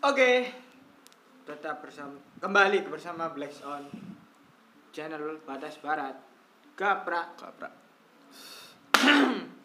Oke. 0.00 0.48
Tetap 1.44 1.84
bersama 1.84 2.16
kembali 2.40 2.88
bersama 2.88 3.28
Black 3.36 3.52
On 3.68 3.84
channel 4.96 5.44
Batas 5.44 5.76
Barat. 5.84 6.16
Gaprak. 6.72 7.36
Kaprak. 7.36 7.72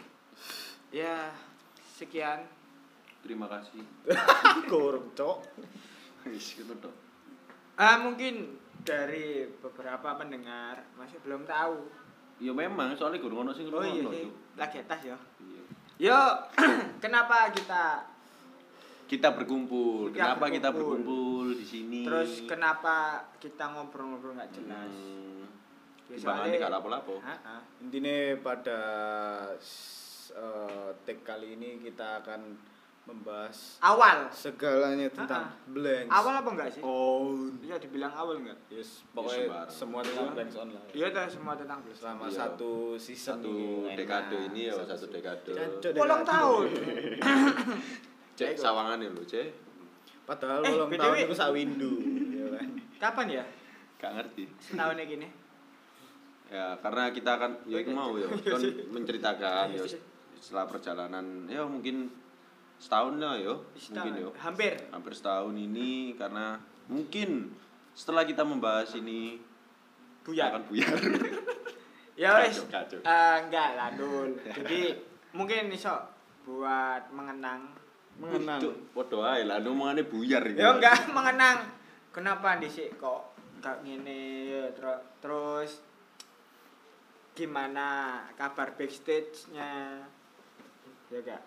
Ya, 0.95 1.27
sekian. 1.99 2.47
Terima 3.19 3.51
kasih. 3.51 3.83
Cok. 4.71 5.37
Wis 6.31 6.55
gitu 6.55 6.71
dong. 6.79 6.95
Ah, 7.75 7.99
mungkin 7.99 8.55
dari 8.87 9.43
beberapa 9.59 10.15
pendengar 10.15 10.87
masih 10.95 11.19
belum 11.19 11.43
tahu. 11.43 11.83
Ya 12.39 12.55
memang 12.55 12.95
soalnya 12.95 13.19
guru 13.19 13.43
ono 13.43 13.51
sing 13.51 13.67
Oh 13.67 13.83
iya 13.83 14.07
Cuk. 14.07 14.55
lagi 14.55 14.77
atas 14.83 14.99
ya. 15.03 15.17
Iya. 15.43 15.63
Yo, 15.99 16.19
kenapa 17.03 17.51
kita 17.51 18.14
Kita 19.05 19.31
berkumpul. 19.31 20.09
Kita 20.09 20.33
Kenapa 20.33 20.45
kita 20.49 20.69
berkumpul. 20.69 20.97
berkumpul 21.45 21.45
di 21.55 21.65
sini? 21.65 21.99
terus 22.01 22.31
kenapa 22.43 22.95
kita 23.37 23.69
ngobrol-ngobrol 23.69 24.33
nggak 24.33 24.51
jelas? 24.51 24.89
Hmm. 24.89 25.45
Ya, 26.05 26.17
soalnya- 26.17 26.57
gak 26.59 26.69
lapo-lapo. 26.71 27.17
Intinya 27.79 28.13
pada 28.39 28.79
eh, 30.27 30.89
take 31.01 31.21
kali 31.21 31.53
ini 31.53 31.79
kita 31.79 32.19
akan 32.19 32.57
membahas 33.05 33.77
Awal. 33.79 34.25
segalanya 34.27 35.05
tentang 35.07 35.45
Ha-ha. 35.45 35.65
blanks. 35.67 36.09
Awal 36.11 36.33
apa 36.35 36.49
enggak 36.51 36.69
sih? 36.71 36.81
Oh, 36.81 37.37
Bisa 37.55 37.77
dibilang 37.77 38.09
awal 38.11 38.41
enggak? 38.41 38.57
yes, 38.67 39.01
Ya, 39.03 39.13
pokoknya 39.13 39.45
sembarang. 39.45 39.69
semua 39.69 39.99
tentang 40.01 40.27
blanks 40.33 40.55
online. 40.55 40.87
Iya, 40.91 41.07
dah 41.09 41.25
semua 41.27 41.53
tentang 41.53 41.79
Black 41.81 41.95
Selama 41.95 42.23
Iya. 42.23 42.33
satu 42.35 42.71
season 42.97 43.37
Satu 43.37 43.49
ini. 43.53 43.93
dekade 43.93 44.37
ini 44.47 44.61
ya, 44.63 44.73
satu 44.79 45.05
dekade. 45.07 45.53
Ulang 45.95 46.21
dekade. 46.21 46.25
tahun. 46.27 46.67
Cek 48.35 48.55
sawangannya 48.55 49.11
lho, 49.11 49.23
Cek. 49.23 49.47
Padahal 50.25 50.65
Eh, 50.65 50.73
ulang 50.73 50.89
tahun 50.89 51.15
itu 51.23 51.35
sak 51.37 51.53
windu, 51.53 51.93
ya 52.33 52.45
kan. 52.51 52.67
Kapan 52.97 53.25
ya? 53.29 53.43
Gak 53.95 54.11
ngerti. 54.17 54.43
Setahun 54.57 54.97
ini 54.97 55.05
gini. 55.05 55.27
Ya, 56.45 56.77
karena 56.77 57.09
kita 57.09 57.41
akan 57.41 57.51
ya 57.65 57.77
itu 57.81 57.89
mau 57.89 58.13
ya, 58.17 58.29
kan 58.29 58.61
menceritakan 58.93 59.65
ya 59.73 59.81
Iya, 59.81 59.97
setelah 60.37 60.69
perjalanan 60.69 61.49
ya 61.49 61.65
mungkin 61.65 62.13
setahun 62.77 63.17
lah 63.17 63.33
ya, 63.39 63.53
mungkin 63.55 64.13
ya. 64.13 64.29
Hampir. 64.37 64.73
Hampir 64.93 65.13
setahun 65.15 65.55
ini 65.57 66.13
karena 66.13 66.61
mungkin 66.85 67.49
setelah 67.97 68.27
kita 68.27 68.45
membahas 68.45 68.93
ini 68.93 69.41
Buyar. 70.21 70.53
akan 70.53 70.61
buyar. 70.69 70.93
Ya 72.15 72.31
wes. 72.39 72.63
Kacau. 72.71 73.03
Eh, 73.03 73.35
enggak 73.43 73.75
lah, 73.75 73.91
Dul. 73.91 74.39
Jadi 74.39 74.95
mungkin 75.35 75.67
iso 75.67 75.91
buat 76.47 77.11
mengenang. 77.11 77.75
Mengenang. 78.15 78.61
Podo 78.95 79.23
ae 79.27 79.43
lah 79.43 79.59
omongane 79.59 80.07
buyar 80.07 80.43
iki. 80.47 80.59
Ya 80.59 80.75
enggak 80.75 81.11
mengenang. 81.11 81.67
Kenapa 82.15 82.55
dhisik 82.59 82.95
kok 82.95 83.35
enggak 83.59 83.83
ngene 83.83 84.19
ya, 84.47 84.63
terus 85.19 85.83
gimana 87.35 88.21
kabar 88.39 88.71
backstage-nya? 88.79 89.99
Ya 91.11 91.17
enggak. 91.19 91.43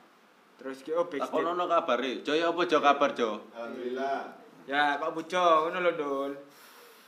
Terus 0.58 0.84
ki 0.84 0.92
oh 0.92 1.08
backstage. 1.08 1.46
ono 1.46 1.64
kabare. 1.64 2.20
Jo 2.20 2.36
ya 2.36 2.52
apa 2.52 2.60
jo 2.68 2.78
kabar 2.84 3.10
jo? 3.16 3.48
Alhamdulillah. 3.56 4.48
Ya, 4.68 5.00
kok 5.00 5.16
bujo 5.16 5.72
ngono 5.72 5.80
lho, 5.80 5.92
Dul. 5.96 6.32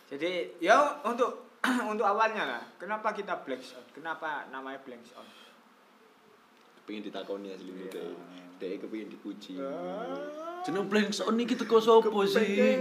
Jadi, 0.09 0.57
ya 0.65 0.97
untuk 1.05 1.53
untuk 1.93 2.09
awalnya 2.09 2.49
lah, 2.49 2.63
kenapa 2.81 3.13
kita 3.13 3.45
Black? 3.45 3.61
Kenapa 3.93 4.49
namanya 4.49 4.81
Black? 4.81 5.05
Pengen 6.89 7.05
ditakoni 7.05 7.53
asli 7.53 7.69
Iya. 7.77 8.49
Deh. 8.61 8.77
Dek 8.77 8.85
kepengin 8.85 9.09
dipuji. 9.09 9.57
Ah. 9.57 10.61
Jeneng 10.61 10.87
Blank 10.93 11.17
Son 11.17 11.35
iki 11.41 11.57
teko 11.57 11.81
sapa 11.81 12.21
sih? 12.29 12.77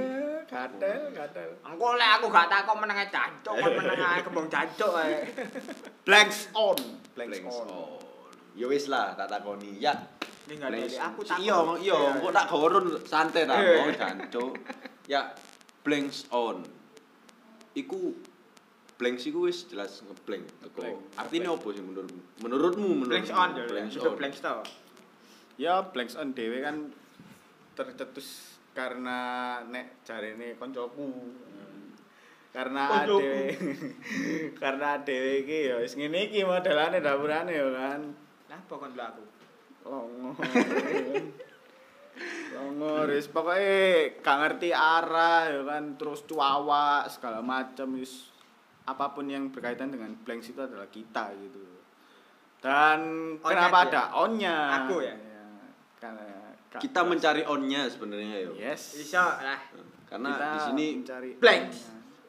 Kadel, 0.49 1.13
kadel. 1.15 1.49
Engko 1.63 1.95
lek 1.95 2.09
aku 2.19 2.25
gak 2.33 2.49
takon 2.51 2.81
menenge 2.83 3.05
jancuk, 3.13 3.53
meneng 3.55 4.01
ae 4.01 4.19
kembang 4.25 4.47
jancuk 4.51 4.91
ae. 4.99 5.23
Blanks 6.07 6.49
on. 6.51 6.75
Blank 7.15 7.29
Blanks 7.31 7.57
on. 7.63 8.01
Ya 8.57 8.65
wis 8.67 8.91
lah 8.91 9.15
tak 9.15 9.31
takoni. 9.31 9.79
Ya. 9.79 9.95
Dari 10.49 10.89
Son. 10.89 11.05
aku 11.13 11.21
takon. 11.21 11.45
Iya, 11.45 11.57
iya, 11.79 11.97
engko 12.17 12.29
tak 12.33 12.45
gorun 12.49 12.85
santai 13.05 13.45
ta, 13.45 13.61
Eh. 13.61 13.77
oh 13.85 13.93
jancuk. 13.93 14.51
Ya, 15.05 15.37
Blanks 15.85 16.25
on. 16.33 16.65
Iku 17.77 18.17
blanks 18.99 19.23
iku 19.29 19.47
wis 19.47 19.63
jelas 19.69 20.03
ngeblank. 20.03 20.43
Artinya 21.15 21.55
apa 21.55 21.67
sih 21.71 21.79
menurutmu? 21.85 22.21
Menurutmu 22.43 22.87
menurut 23.05 23.15
Blank 23.15 23.31
on, 23.31 23.49
Dul. 23.55 23.67
Blanks 23.71 23.95
on. 23.95 24.13
blank 24.19 24.33
stone. 24.35 24.65
Ya 25.59 25.83
blanks 25.91 26.15
on 26.15 26.31
dhewe 26.31 26.63
kan 26.63 26.87
tercetus 27.75 28.55
karena 28.71 29.59
nek 29.67 29.99
jarene 30.07 30.55
koncoku. 30.55 31.35
Karena 32.55 33.03
Koncoku. 33.03 33.19
ade 33.19 33.59
karena 34.63 35.03
dhewe 35.03 35.43
iki 35.43 35.67
ya 35.67 35.83
wis 35.83 35.99
ngene 35.99 36.31
iki 36.31 36.47
modelane 36.47 37.03
dapurane 37.03 37.51
ya 37.51 37.67
kan. 37.75 37.99
Napa 38.47 38.73
kon 38.79 38.95
lho 38.95 39.03
aku? 39.03 39.23
Longo. 39.83 40.31
Longo 42.55 42.93
wis 43.11 43.27
pokoke 43.27 44.15
gak 44.23 44.37
ngerti 44.39 44.71
arah 44.71 45.51
ya 45.51 45.61
kan 45.67 45.99
terus 45.99 46.23
cuawa 46.23 47.03
segala 47.11 47.43
macam 47.43 47.99
wis 47.99 48.31
apa 48.87 49.11
pun 49.11 49.27
yang 49.27 49.51
berkaitan 49.51 49.91
dengan 49.91 50.15
blanks 50.23 50.55
itu 50.55 50.63
adalah 50.63 50.87
kita 50.87 51.35
gitu. 51.35 51.61
Dan 52.63 53.35
kenapa 53.43 53.91
ada 53.91 54.03
onnya? 54.15 54.87
Aku 54.87 55.03
ya? 55.03 55.28
Karena 55.99 56.23
gak 56.69 56.79
Kita 56.79 57.03
mencari 57.03 57.43
onnya 57.43 57.85
sebenarnya 57.85 58.37
yo. 58.41 58.51
Yes. 58.55 58.97
Iso 58.97 59.19
lah. 59.19 59.59
Karena 60.05 60.31
Kita 60.31 60.45
di 60.47 60.59
sini 60.63 60.85
mencari 60.97 61.29
Blanks. 61.35 61.77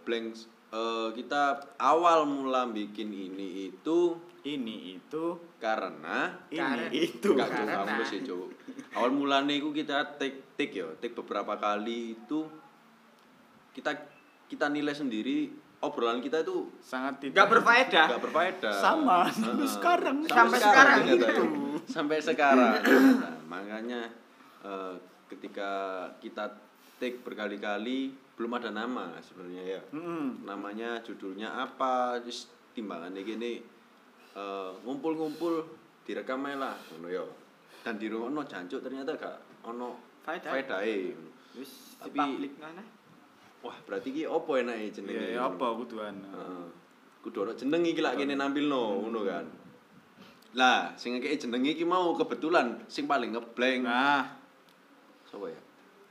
blanks 0.03 0.41
eh, 0.71 1.09
kita 1.13 1.43
awal 1.79 2.25
mula 2.25 2.67
bikin 2.67 3.09
ini 3.09 3.69
itu 3.69 4.19
Ini 4.41 4.97
itu 4.97 5.37
karena 5.57 6.33
ini 6.49 6.89
itu. 6.99 7.37
Enggak 7.37 7.53
Karena- 7.53 7.85
kamu 7.85 8.03
sih, 8.03 8.21
Cuk. 8.23 8.49
Awal 8.91 9.13
mulanya 9.13 9.53
itu 9.53 9.69
kita 9.71 10.17
take 10.17 10.57
take 10.57 10.73
ya, 10.75 10.89
take 10.97 11.13
beberapa 11.13 11.55
kali 11.55 12.17
itu 12.17 12.49
kita 13.71 13.93
kita 14.49 14.67
nilai 14.67 14.91
sendiri 14.91 15.53
obrolan 15.79 16.19
kita 16.19 16.41
itu 16.41 16.73
sangat 16.79 17.21
tidak 17.21 17.37
Gak 17.37 17.49
berfaedah. 17.53 18.07
enggak 18.09 18.23
berfaedah. 18.23 18.73
Sama, 18.75 19.19
Heeh. 19.23 19.37
sampai 19.37 19.69
sekarang. 19.69 20.17
Sampai 20.25 20.59
sekarang 20.59 20.97
ternyata 20.99 21.27
itu. 21.29 21.45
ya. 21.45 21.45
Sampai 21.87 22.17
sekarang. 22.19 22.73
Makanya 23.51 24.07
eh, 24.63 24.95
ketika 25.27 25.71
kita 26.17 26.55
take 26.97 27.19
berkali-kali 27.21 27.99
belum 28.35 28.53
ada 28.55 28.71
nama 28.71 29.19
sebenarnya 29.21 29.63
ya. 29.69 29.81
Mm-mm. 29.91 30.45
namanya 30.45 31.03
judulnya 31.03 31.51
apa 31.51 32.23
terus 32.23 32.47
timbangannya 32.71 33.21
gini 33.21 33.59
eh, 34.33 34.71
ngumpul-ngumpul 34.81 35.67
direkam 36.01 36.47
lah 36.47 36.79
ngono 36.89 37.09
ya 37.09 37.25
dan 37.81 37.97
di 37.97 38.07
rumah 38.07 38.31
no 38.31 38.43
jancuk 38.43 38.81
ternyata 38.81 39.15
gak 39.15 39.37
ono 39.63 39.99
Faedah. 40.21 40.53
faedahe 40.53 41.17
Wis 41.53 41.99
Tapi- 41.99 42.15
publik 42.15 42.55
mana? 42.57 42.85
wah 43.61 43.77
berarti 43.83 44.09
ki 44.11 44.23
opo 44.25 44.55
enake 44.55 44.95
jenenge 44.95 45.33
Ya, 45.33 45.37
ya 45.37 45.43
apa 45.47 45.67
kuduan. 45.75 46.17
Heeh. 46.17 46.67
kudu 47.21 47.43
ono 47.43 47.53
jeneng 47.53 47.83
iki 47.83 48.01
lak 48.01 48.17
kene 48.17 48.33
nampilno 48.33 49.01
ngono 49.01 49.21
kan 49.23 49.45
lah 50.53 50.91
sing 50.95 51.15
ngekeki 51.15 51.37
jeneng 51.41 51.63
iki 51.63 51.83
mau 51.83 52.11
kebetulan 52.13 52.83
sing 52.87 53.07
paling 53.07 53.31
ngeblank 53.31 53.83
Nah, 53.83 54.27
sapa 55.25 55.47
ya 55.47 55.61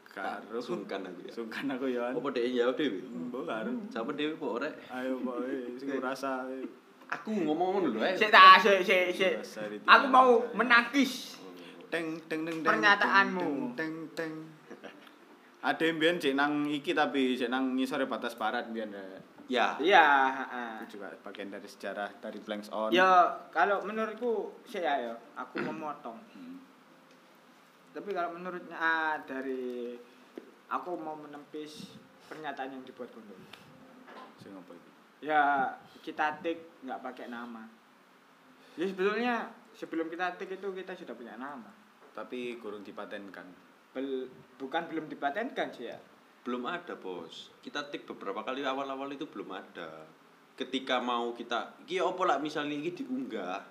karo 0.10 0.58
sungkan 0.58 1.04
aku 1.04 1.20
ya 1.22 1.32
sungkan 1.32 1.66
aku 1.70 1.86
ya. 1.88 2.10
apa 2.10 2.28
dhek 2.30 2.46
jawab 2.50 2.76
dhewe 2.76 3.00
Mbok 3.04 3.44
karo. 3.46 3.72
siapa 3.88 4.12
dhewe 4.12 4.34
kok 4.34 4.54
rek 4.60 4.74
Ayo 4.90 5.20
eh, 5.44 5.76
sing 5.76 5.92
rasa 5.98 6.48
aku 7.08 7.30
ngomong 7.36 7.68
ngono 7.78 7.88
lho 7.92 8.00
eh 8.02 8.16
Sik 8.16 8.30
ta, 8.30 8.56
sik 8.56 8.80
sik 8.82 9.12
sik. 9.12 9.34
Aku 9.84 10.06
mau 10.08 10.40
menangkis. 10.54 11.36
teng 11.90 12.22
teng 12.26 12.46
teng 12.46 12.62
teng, 12.62 12.70
Pernyataanmu. 12.70 13.74
teng 13.74 13.94
teng 14.14 14.34
teng. 14.70 14.86
Ada 15.60 15.84
yang 15.84 15.98
biyen 15.98 16.16
cek 16.16 16.34
nang 16.34 16.64
iki 16.64 16.94
tapi 16.94 17.34
cek 17.34 17.50
nang 17.50 17.74
ngisore 17.74 18.06
batas 18.06 18.32
barat 18.34 18.70
biyen. 18.70 18.94
Ya 19.50 19.74
Iya. 19.82 20.06
Itu 20.86 21.02
juga 21.02 21.12
bagian 21.26 21.50
dari 21.50 21.66
sejarah 21.66 22.22
dari 22.22 22.38
Blanks 22.40 22.70
On. 22.70 22.94
Ya, 22.94 23.34
kalau 23.50 23.82
menurutku 23.82 24.54
sih 24.64 24.80
ya, 24.80 25.18
aku 25.34 25.58
memotong. 25.60 26.22
Hmm. 26.38 26.62
Tapi 27.92 28.14
kalau 28.14 28.38
menurutnya 28.38 28.78
ah, 28.78 29.18
dari 29.26 29.98
aku 30.70 30.94
mau 30.96 31.18
menepis 31.18 31.98
pernyataan 32.30 32.78
yang 32.78 32.84
dibuat 32.86 33.10
Gundul. 33.10 33.42
Sing 34.38 34.54
apa 34.54 34.72
iki? 34.78 34.90
Ya, 35.26 35.74
kita 36.06 36.38
tik 36.46 36.86
nggak 36.86 37.02
pakai 37.02 37.28
nama. 37.28 37.66
Ya 38.78 38.86
sebetulnya 38.86 39.50
sebelum 39.74 40.08
kita 40.08 40.38
tik 40.38 40.62
itu 40.62 40.70
kita 40.72 40.94
sudah 40.94 41.18
punya 41.18 41.36
nama. 41.36 41.74
Tapi 42.14 42.62
kurang 42.62 42.86
dipatenkan. 42.86 43.50
Bel- 43.90 44.30
bukan 44.62 44.86
belum 44.88 45.10
dipatenkan 45.10 45.74
sih 45.74 45.90
ya. 45.90 45.98
Belum 46.50 46.66
ada 46.66 46.98
bos. 46.98 47.54
Kita 47.62 47.86
tik 47.86 48.10
beberapa 48.10 48.42
kali 48.42 48.66
awal-awal 48.66 49.14
itu 49.14 49.30
belum 49.30 49.54
ada. 49.54 50.10
Ketika 50.58 50.98
mau 50.98 51.30
kita 51.32 51.78
iki 51.86 52.02
opo 52.02 52.26
lah 52.26 52.42
misalnya 52.42 52.74
ini 52.74 52.90
diunggah? 52.90 53.62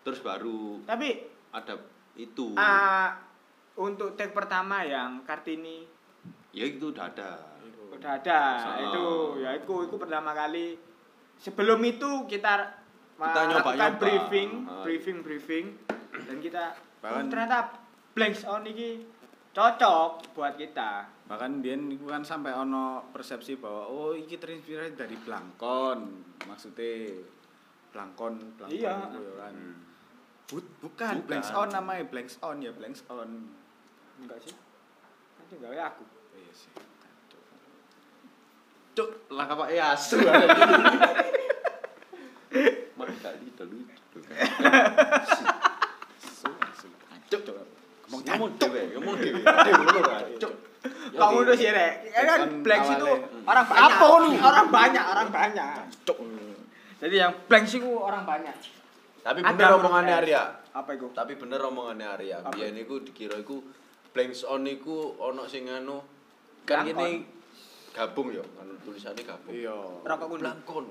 Terus 0.00 0.24
baru 0.24 0.80
Tapi 0.82 1.20
ada 1.52 1.76
itu. 2.16 2.56
Ah, 2.56 3.20
untuk 3.76 4.16
tag 4.16 4.32
pertama 4.32 4.80
yang 4.80 5.20
Kartini. 5.22 5.84
Ya 6.56 6.64
itu 6.64 6.88
udah 6.88 7.04
ada. 7.04 7.52
udah 7.92 8.10
ada. 8.16 8.40
Oh. 8.58 8.80
itu 8.80 9.04
ya 9.44 9.50
itu 9.54 9.74
itu 9.84 9.96
pertama 10.00 10.32
kali. 10.32 10.80
Sebelum 11.36 11.84
itu 11.84 12.24
kita 12.24 12.80
Kita 13.14 13.40
melakukan 13.44 13.52
nyoba-nyoba. 13.60 14.00
briefing 14.00 14.50
Ah. 14.64 14.80
briefing 14.82 15.18
briefing. 15.20 15.66
Dan 16.16 16.40
kita 16.40 16.72
oh, 16.72 17.04
Bahkan- 17.04 17.28
ternyata 17.28 17.58
blanks 18.16 18.42
on 18.42 18.64
ini 18.64 19.04
cocok 19.54 20.10
buat 20.32 20.54
kita 20.54 21.06
bahkan 21.24 21.58
biyen 21.58 21.88
iku 21.88 22.06
kan 22.06 22.20
sampai 22.20 22.52
ono 22.52 23.06
persepsi 23.08 23.56
bahwa 23.56 23.86
oh 23.86 24.12
iki 24.12 24.36
terinspirasi 24.36 24.92
dari 24.92 25.16
Blangkon 25.16 25.98
maksudnya 26.44 27.14
Blangkon 27.88 28.34
Blangkon 28.56 28.68
Iya. 28.68 28.92
itu 29.08 29.20
ya 29.20 29.34
kan 29.40 29.54
Hmm. 29.54 29.76
Bu- 30.44 30.60
bukan, 30.78 31.14
Bukan. 31.16 31.26
blanks 31.26 31.50
on 31.50 31.68
namanya 31.70 32.04
blanks 32.04 32.36
on 32.38 32.56
ya 32.58 32.68
blanks 32.70 33.00
on 33.08 33.48
enggak 34.20 34.38
sih 34.42 34.52
nanti 35.34 35.54
gawe 35.56 35.78
aku 35.86 36.04
iya 36.34 36.52
sih 36.52 36.70
Cuk, 38.94 39.10
lah 39.28 39.42
apa 39.44 39.66
ya 39.68 39.90
asu. 39.90 40.22
Maka 42.94 43.30
itu 43.42 43.62
lucu. 43.66 44.18
Cuk, 47.26 47.42
ngomong 48.06 48.22
ngomong 48.22 48.50
dewe, 48.54 48.80
ngomong 48.94 49.16
dewe. 49.18 49.40
Dewe 49.42 49.82
ngono 49.82 50.00
kan. 50.04 50.22
Cuk. 50.38 50.52
Ya, 51.54 51.62
udah 51.62 51.62
sih 51.62 51.68
rek. 51.70 51.92
Ya 52.10 52.22
kan? 52.26 52.38
Blanks 52.66 52.88
itu 52.90 53.06
orang 53.46 53.64
banyak. 53.70 53.86
Apa 53.86 54.04
lu? 54.18 54.30
orang 54.42 54.66
banyak 54.68 55.04
orang 55.04 55.28
banyak. 55.30 55.78
Cok 56.02 56.18
jadi 57.04 57.14
yang 57.20 57.32
blanks 57.44 57.76
itu 57.76 57.90
orang 58.00 58.24
banyak. 58.24 58.56
Tapi 59.20 59.40
bener 59.44 59.76
omongannya 59.76 60.14
Arya. 60.24 60.42
apa 60.72 60.90
itu? 60.96 61.12
Tapi 61.12 61.36
bener 61.36 61.60
omongannya 61.60 62.08
Arya. 62.16 62.36
Biyen 62.48 62.80
iku 62.80 63.04
dikira 63.04 63.36
iku 63.36 63.60
blanks 64.16 64.40
on 64.48 64.64
iku 64.64 65.20
ono 65.20 65.44
sing 65.44 65.68
anu 65.68 66.00
kan 66.64 66.88
gini 66.88 67.28
gabung 67.92 68.32
ya, 68.32 68.40
kan 68.40 68.66
tulisannya 68.88 69.20
gabung. 69.20 69.52
iya. 69.52 69.76
Rokok 70.00 70.26
kuning 70.32 70.42
Blangkon. 70.48 70.86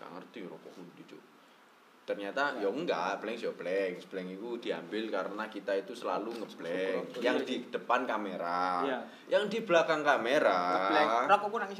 Gak 0.00 0.08
ngerti 0.16 0.48
rokok 0.48 0.72
kundi, 0.72 1.02
Cuk. 1.04 1.20
Ternyata 2.06 2.62
ya 2.62 2.70
enggak, 2.70 3.18
blanks 3.18 3.42
ya 3.42 3.50
blanks. 3.50 4.06
Blank 4.06 4.38
itu 4.38 4.48
diambil 4.62 5.04
karena 5.10 5.44
kita 5.50 5.74
itu 5.74 5.92
selalu 5.98 6.38
ngeblank. 6.38 7.18
Yang 7.18 7.38
di 7.42 7.56
depan 7.66 8.06
kamera. 8.06 8.86
Iya. 8.86 8.98
Yang 9.26 9.44
di 9.50 9.58
belakang 9.66 10.06
kamera. 10.06 10.86
blank 10.94 11.26
rokokku 11.26 11.58
nang 11.58 11.70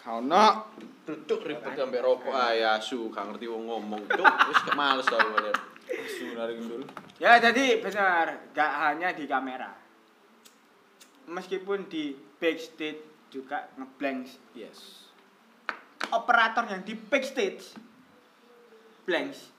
kau 0.00 0.24
no 0.24 0.72
Duduk 1.04 1.44
ribet 1.44 1.76
sampai 1.76 2.00
rokok 2.00 2.32
aja 2.32 2.80
su, 2.80 3.12
gak 3.12 3.24
ngerti 3.28 3.44
wong 3.50 3.68
ngomong. 3.68 4.00
Cuk, 4.08 4.24
wis 4.48 4.60
males 4.72 5.04
tau 5.04 5.20
ngeliat. 5.20 5.56
asu 5.90 6.38
narik 6.38 6.62
dulu 6.62 6.86
Ya 7.18 7.36
jadi 7.42 7.82
benar, 7.82 8.46
gak 8.54 8.72
hanya 8.86 9.10
di 9.10 9.26
kamera. 9.26 9.74
Meskipun 11.26 11.90
di 11.90 12.14
backstage 12.38 13.02
juga 13.28 13.68
ngeblanks. 13.76 14.38
yes 14.54 15.10
Operator 16.14 16.64
yang 16.70 16.82
di 16.86 16.94
backstage 16.96 17.76
blanks, 19.04 19.50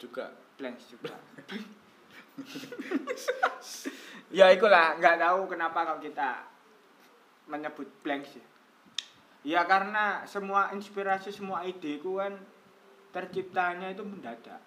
juga 0.00 0.32
blanks 0.56 0.88
juga. 0.88 1.16
ya 4.38 4.52
itulah, 4.52 4.96
nggak 5.00 5.16
tahu 5.20 5.40
kenapa 5.48 5.84
kalau 5.84 6.00
kita 6.00 6.44
menyebut 7.48 7.88
blanks 8.00 8.36
ya. 8.36 8.46
Ya 9.46 9.62
karena 9.62 10.26
semua 10.26 10.74
inspirasi, 10.74 11.30
semua 11.30 11.62
ide 11.62 12.02
itu 12.02 12.18
kan 12.18 12.34
terciptanya 13.14 13.94
itu 13.94 14.02
mendadak. 14.02 14.58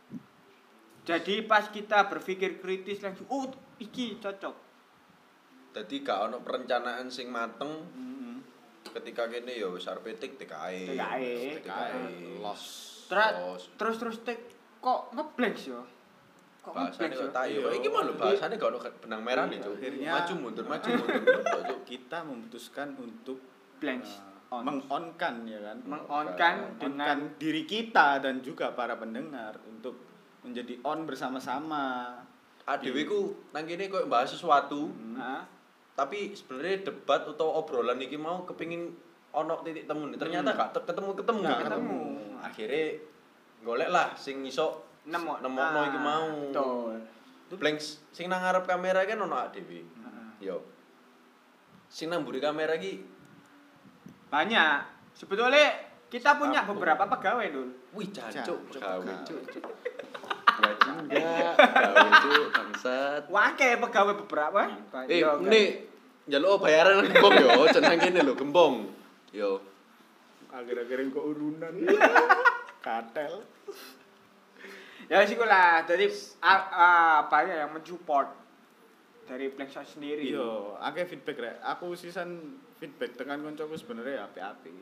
Jadi 1.03 1.43
pas 1.43 1.67
kita 1.67 2.07
berpikir 2.07 2.63
kritis 2.63 3.03
langsung, 3.03 3.27
oh 3.27 3.51
iki 3.81 4.21
cocok. 4.23 4.55
Dadi 5.75 6.01
gak 6.01 6.31
ono 6.31 6.37
perencanaan 6.41 7.11
sing 7.11 7.29
mateng 7.29 7.85
ketika 8.89 9.29
kene 9.29 9.53
ya 9.53 9.69
wis 9.69 9.85
arep 9.85 10.17
tik 10.17 10.39
TKE. 10.39 10.95
TKE. 10.95 11.35
TKE. 11.61 12.41
los 12.41 12.63
Terus 13.09 13.33
Los. 13.41 13.63
terus 13.77 13.95
terus 13.97 14.17
kok. 14.79 14.99
Kok 16.59 16.73
Bahasane 16.75 17.07
ngeblanks 17.07 17.15
kok 17.15 17.23
yo? 17.23 17.31
tayo. 17.31 17.59
Iya. 17.61 17.77
Iki 17.79 17.87
mah 17.87 18.01
lho 18.03 18.13
bahasane 18.13 18.53
gak 18.55 18.69
ono 18.69 18.79
benang 18.99 19.21
merah 19.21 19.45
nih. 19.47 19.57
Cuk. 19.59 19.73
Akhirnya- 19.73 20.13
Maju 20.13 20.33
mundur, 20.35 20.65
maju 20.65 20.87
mundur. 20.99 21.77
kita 21.83 22.17
memutuskan 22.21 22.87
untuk 22.95 23.39
Blanks. 23.77 24.11
uh, 24.15 24.27
On. 24.49 24.65
mengonkan 24.65 25.45
ya 25.45 25.61
kan 25.61 25.77
Mengonkan 25.85 26.55
dengan 26.75 27.17
diri 27.37 27.63
kita 27.63 28.17
dan 28.17 28.41
juga 28.41 28.73
para 28.73 28.97
pendengar 28.97 29.61
untuk 29.63 29.93
menjadi 30.41 30.73
on 30.81 31.05
bersama-sama 31.05 32.17
ADW 32.65 32.97
ku 33.05 33.19
nang 33.49 33.63
kene 33.63 33.85
koyo 33.87 34.05
bahas 34.05 34.25
sesuatu, 34.27 34.89
Hah? 35.15 35.45
tapi 35.93 36.33
sebenarnya 36.33 36.81
debat 36.83 37.25
atau 37.25 37.45
obrolan 37.55 37.97
iki 37.97 38.13
mau 38.13 38.41
kepingin 38.41 38.89
ono 39.31 39.61
titik 39.61 39.85
temu 39.85 40.05
nih. 40.07 40.17
Ternyata 40.17 40.49
gak 40.51 40.69
te- 40.71 40.85
ketemu-ketemu. 40.87 41.39
Nggak 41.39 41.59
ketemu. 41.65 41.99
Akhirnya 42.39 42.85
golek 43.61 43.89
lah 43.91 44.15
sing 44.15 44.41
iso 44.45 44.87
nemu 45.05 45.43
nemokno 45.43 45.79
iki 45.87 45.99
mau. 45.99 46.27
Betul. 46.49 46.95
Blanks 47.57 47.99
sing 48.13 48.29
nang 48.29 48.45
ngarep 48.45 48.63
kamera 48.63 49.03
kan 49.03 49.19
ono 49.19 49.35
ADW. 49.35 49.71
Heeh. 49.81 50.27
Yo. 50.45 50.57
Sing 51.89 52.07
nang 52.07 52.21
mburi 52.23 52.39
kamera 52.39 52.77
iki 52.77 53.01
Banyak. 54.29 54.77
Sebetulnya 55.17 55.73
kita 56.09 56.37
punya 56.37 56.61
beberapa 56.63 57.09
pegawai 57.09 57.47
dul. 57.49 57.69
wih 57.97 58.05
jancuk 58.13 58.69
gawe. 58.77 59.13
cuk. 59.25 59.41
Enggak 61.09 61.53
cuk 62.21 62.47
bangsat. 62.53 63.23
Wake 63.25 63.69
pegawai 63.81 64.13
beberapa. 64.25 64.69
Eh, 65.09 65.25
Yo, 65.25 65.41
kan. 65.41 65.49
ini 65.49 65.61
njaluk 66.29 66.61
bayaran 66.61 67.01
gembong 67.09 67.33
yo, 67.41 67.65
jeneng 67.73 67.97
kene 67.97 68.21
lho, 68.21 68.37
gembong. 68.37 68.85
Yo. 69.33 69.57
akhir-akhir 70.49 71.13
kok 71.13 71.25
urunan 71.29 71.73
katel 72.89 73.33
Ya 75.09 75.25
sih 75.25 75.33
lah. 75.41 75.81
Jadi 75.89 76.05
ah, 76.45 77.25
banyak 77.25 77.55
yang 77.65 77.71
mensupport 77.73 78.29
dari 79.25 79.49
Blackshot 79.53 79.85
sendiri. 79.97 80.33
iya 80.33 80.73
akeh 80.81 81.05
feedback 81.05 81.37
rek 81.37 81.55
aku 81.61 81.93
sisan 81.93 82.57
feedback 82.81 83.13
tekan 83.13 83.45
koncoku 83.45 83.77
sebenarnya 83.77 84.25
api-api 84.25 84.73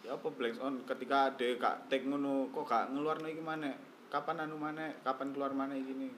ya 0.00 0.16
apa 0.16 0.32
blanks 0.32 0.56
on 0.64 0.80
ketika 0.88 1.28
ada 1.28 1.48
kak 1.60 1.92
take 1.92 2.08
ngono 2.08 2.48
kok 2.56 2.64
gak 2.64 2.88
ngeluarno 2.88 3.28
iki 3.28 3.44
maneh 3.44 3.76
kapan 4.08 4.48
anu 4.48 4.56
maneh 4.56 4.96
kapan 5.04 5.36
keluar 5.36 5.52
maneh 5.52 5.76
iki 5.76 5.92
nih 5.92 6.12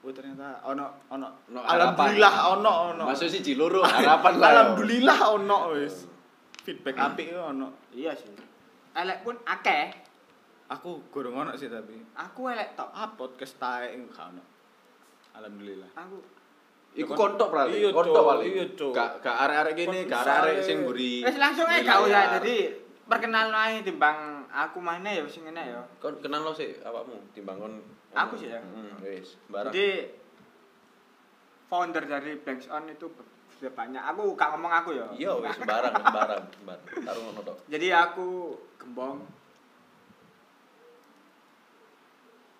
Oh 0.00 0.08
ternyata 0.08 0.64
ono 0.64 1.04
ono 1.12 1.28
Ono 1.52 1.60
alhamdulillah 1.60 2.56
ono 2.56 2.96
ono 2.96 3.02
Masuk 3.04 3.28
siji 3.28 3.52
loro 3.52 3.84
harapan 3.84 4.40
lah. 4.40 4.48
yo. 4.48 4.52
alhamdulillah 4.56 5.18
ono 5.36 5.76
wis 5.76 6.08
feedback 6.64 6.96
apik 6.96 7.28
itu 7.28 7.36
ono 7.36 7.76
Iya 7.92 8.16
sih. 8.16 8.32
Elek 8.96 9.20
pun 9.20 9.36
akeh. 9.44 9.99
Aku 10.70 11.02
gorong 11.10 11.34
ono 11.36 11.52
sih 11.52 11.66
tapi 11.66 11.98
Aku 12.14 12.46
elek 12.46 12.72
tok. 12.72 12.90
ah 12.90 13.10
podcast 13.10 13.58
tae 13.58 13.90
iku 13.92 14.06
gak 14.08 14.30
ono 14.30 14.42
alhamdulillah 15.34 15.90
Aku 15.98 16.18
Iku 16.90 17.14
kontok 17.14 17.54
berarti, 17.54 17.78
Iya, 17.78 17.94
kontok 17.94 18.18
paling. 18.18 18.50
Iya, 18.50 18.66
Cuk. 18.74 18.90
Gak 18.90 19.22
gak 19.22 19.36
arek-arek 19.46 19.74
gini, 19.78 19.98
gak 20.10 20.26
arek-arek 20.26 20.58
sing 20.58 20.82
mburi. 20.82 21.22
wis 21.22 21.38
langsung 21.38 21.62
mburi 21.62 21.86
gak 21.86 21.98
usah 22.02 22.10
layar. 22.10 22.32
jadi 22.42 22.56
perkenalan 23.06 23.54
aja 23.54 23.78
timbang 23.86 24.18
aku 24.50 24.78
mana 24.82 25.06
ya 25.06 25.22
wis 25.22 25.38
ngene 25.38 25.62
ya. 25.70 25.78
Kon 26.02 26.18
kenal 26.18 26.42
lo 26.42 26.50
sih 26.50 26.74
awakmu 26.82 27.14
timbang 27.30 27.62
kon. 27.62 27.78
Aku 28.10 28.34
sih 28.34 28.50
ya. 28.50 28.58
Heeh, 28.58 29.22
wis, 29.22 29.38
barang. 29.46 29.70
Jadi 29.70 30.10
founder 31.66 32.02
dari 32.02 32.34
Blanks 32.36 32.66
On 32.68 32.82
itu 32.84 33.06
sudah 33.54 33.70
banyak. 33.70 34.02
Aku 34.02 34.34
gak 34.34 34.50
ngomong 34.50 34.72
aku 34.74 34.90
ya. 34.90 35.06
Iya 35.14 35.30
wis 35.38 35.54
sembarang, 35.54 35.94
sembarang, 35.94 36.42
sembarang. 36.50 36.84
Taruh 37.06 37.22
ngono 37.22 37.40
tok. 37.46 37.56
Jadi 37.70 37.86
aku 37.94 38.28
gembong 38.74 39.22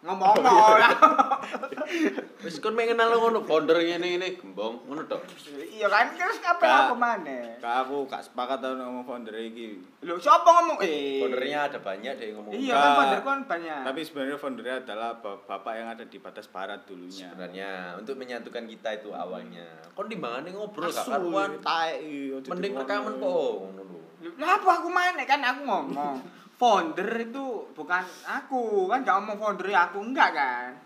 ngomong 0.01 0.33
no. 0.41 0.51
Wis 2.41 2.57
kon 2.57 2.73
pengen 2.73 2.97
kenal 2.97 3.13
ngono, 3.13 3.45
founder 3.45 3.77
ngene 3.77 4.17
ngene 4.17 4.29
gembong, 4.33 4.81
ngono 4.89 5.05
tok. 5.05 5.21
iya 5.69 5.85
kan 5.87 6.09
terus 6.17 6.41
apa 6.41 6.63
Gak. 6.63 6.81
aku 6.87 6.95
mana? 6.97 7.37
Kak 7.61 7.75
aku 7.85 8.09
gak 8.09 8.25
sepakat 8.25 8.65
tau 8.65 8.73
ngomong 8.75 9.05
founder 9.05 9.37
iki. 9.37 9.77
Lho 10.01 10.17
siapa 10.17 10.49
ngomong 10.49 10.81
eh? 10.81 11.21
Foundernya 11.21 11.69
ada 11.69 11.79
banyak 11.79 12.17
deh 12.17 12.33
ngomong. 12.33 12.53
Iya 12.57 12.73
kan 12.73 12.91
founder 12.97 13.21
kan 13.21 13.39
banyak. 13.45 13.81
Tapi 13.85 14.01
sebenarnya 14.01 14.37
foundernya 14.39 14.77
adalah 14.81 15.11
ba- 15.21 15.41
bapak 15.45 15.73
yang 15.77 15.89
ada 15.91 16.05
di 16.09 16.17
batas 16.17 16.49
barat 16.49 16.81
dulunya. 16.85 17.29
sebenarnya 17.29 17.71
untuk 18.01 18.17
menyatukan 18.17 18.65
kita 18.65 18.89
itu 18.97 19.13
awalnya. 19.13 19.69
Kon 19.93 20.09
timbangane 20.09 20.49
ngobrol 20.51 20.89
gak 20.89 21.05
karuan. 21.05 21.61
tae 21.61 22.01
iki, 22.01 22.21
ojo 22.33 22.49
Mending 22.49 22.73
rekaman 22.75 23.15
kok 23.15 23.29
ngono 23.61 23.83
lho. 23.85 24.01
Lah 24.41 24.57
apa 24.57 24.69
aku 24.81 24.89
mana 24.89 25.23
kan 25.25 25.45
aku 25.45 25.61
ngomong. 25.61 26.17
founder 26.61 27.09
itu 27.17 27.73
bukan 27.73 28.05
aku 28.29 28.85
kan 28.93 29.01
gak 29.01 29.17
ngomong 29.17 29.41
founder 29.41 29.73
aku 29.73 30.05
enggak 30.05 30.37
kan. 30.37 30.77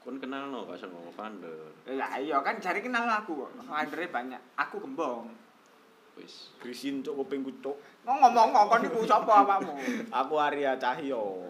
Kon 0.00 0.16
kenal 0.16 0.48
no, 0.48 0.64
gak 0.64 0.80
usah 0.80 0.88
ngomong 0.88 1.12
founder. 1.12 1.68
Ya 1.84 2.16
iya 2.16 2.40
kan 2.40 2.56
cari 2.56 2.80
kenal 2.80 3.04
aku 3.04 3.44
kok. 3.44 3.60
Foundernya 3.68 4.08
banyak. 4.08 4.40
Aku 4.56 4.80
gembong. 4.80 5.28
Wis. 6.16 6.56
Grisin 6.64 7.04
cok 7.04 7.12
kupingku 7.20 7.52
cok. 7.60 7.76
Mau 8.08 8.16
ngomong 8.24 8.56
ngomong 8.56 8.80
niku 8.80 9.04
sapa 9.04 9.44
awakmu? 9.44 9.76
Aku 10.24 10.34
Arya 10.40 10.80
Cahyo. 10.80 11.44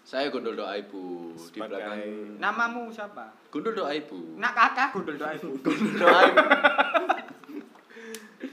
Saya 0.00 0.32
Gondol 0.32 0.56
Doa 0.56 0.80
Ibu 0.80 1.36
di 1.52 1.60
belakang 1.60 2.00
Namamu 2.40 2.88
siapa? 2.88 3.36
Gondol 3.52 3.76
Doa 3.76 3.92
Ibu. 3.92 4.36
Nak 4.40 4.52
kakak 4.56 4.88
gundul 4.96 5.16
doa 5.16 5.32
ibu. 5.36 5.50
Gondol 5.64 5.92
Doa 5.96 6.20
Ibu. 6.28 6.44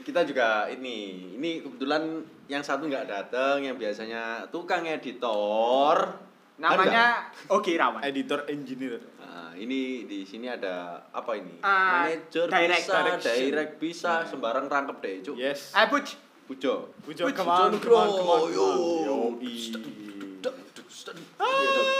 Kita 0.04 0.24
juga 0.24 0.68
ini, 0.68 1.32
ini 1.36 1.60
kebetulan 1.64 2.24
yang 2.48 2.64
satu 2.64 2.88
nggak 2.88 3.06
datang, 3.06 3.60
yang 3.60 3.76
biasanya 3.76 4.48
tukang 4.48 4.88
editor. 4.88 6.16
Namanya 6.58 7.30
Oki 7.54 7.78
Rawan. 7.78 8.02
editor 8.02 8.42
engineer 8.50 8.98
Nah, 9.22 9.54
ini 9.54 10.02
di 10.10 10.26
sini 10.26 10.50
ada 10.50 11.06
apa 11.14 11.38
ini? 11.38 11.62
Ah, 11.62 12.10
Manajer 12.10 12.50
direct, 12.50 12.82
bisa, 12.82 12.96
direction. 12.98 13.36
direct 13.38 13.72
bisa, 13.78 14.12
sembarang 14.26 14.66
rangkep 14.66 14.96
deh, 14.98 15.14
cuk. 15.22 15.36
yes 15.38 15.70
Eh, 15.76 15.86
Puj. 15.86 16.18
Pujo. 16.48 16.90
Pujo, 17.04 17.22
Pujo, 17.28 17.36
come 17.36 17.52
on, 17.52 17.70
come 17.78 17.94
on, 17.94 18.08
come 18.10 18.10
on, 18.10 18.10
come 18.10 18.30
on. 18.32 18.40
Yo. 18.50 18.66
Yoi. 19.06 19.54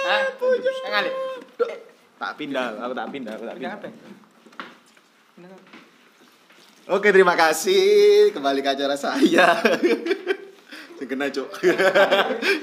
Eh, 0.09 0.91
ngalih. 0.91 1.13
tak 2.19 2.33
pindah 2.35 2.83
aku 2.83 2.93
tak 2.97 3.07
pindah 3.15 3.33
aku 3.39 3.45
tak? 3.47 3.55
Pindah 3.61 3.73
apa? 3.79 3.89
Oke, 6.89 7.13
terima 7.13 7.37
kasih. 7.37 8.33
Kembali 8.33 8.65
ke 8.65 8.73
acara 8.73 8.97
saya. 8.97 9.61
Segena, 11.09 11.25
Cuk. 11.33 11.49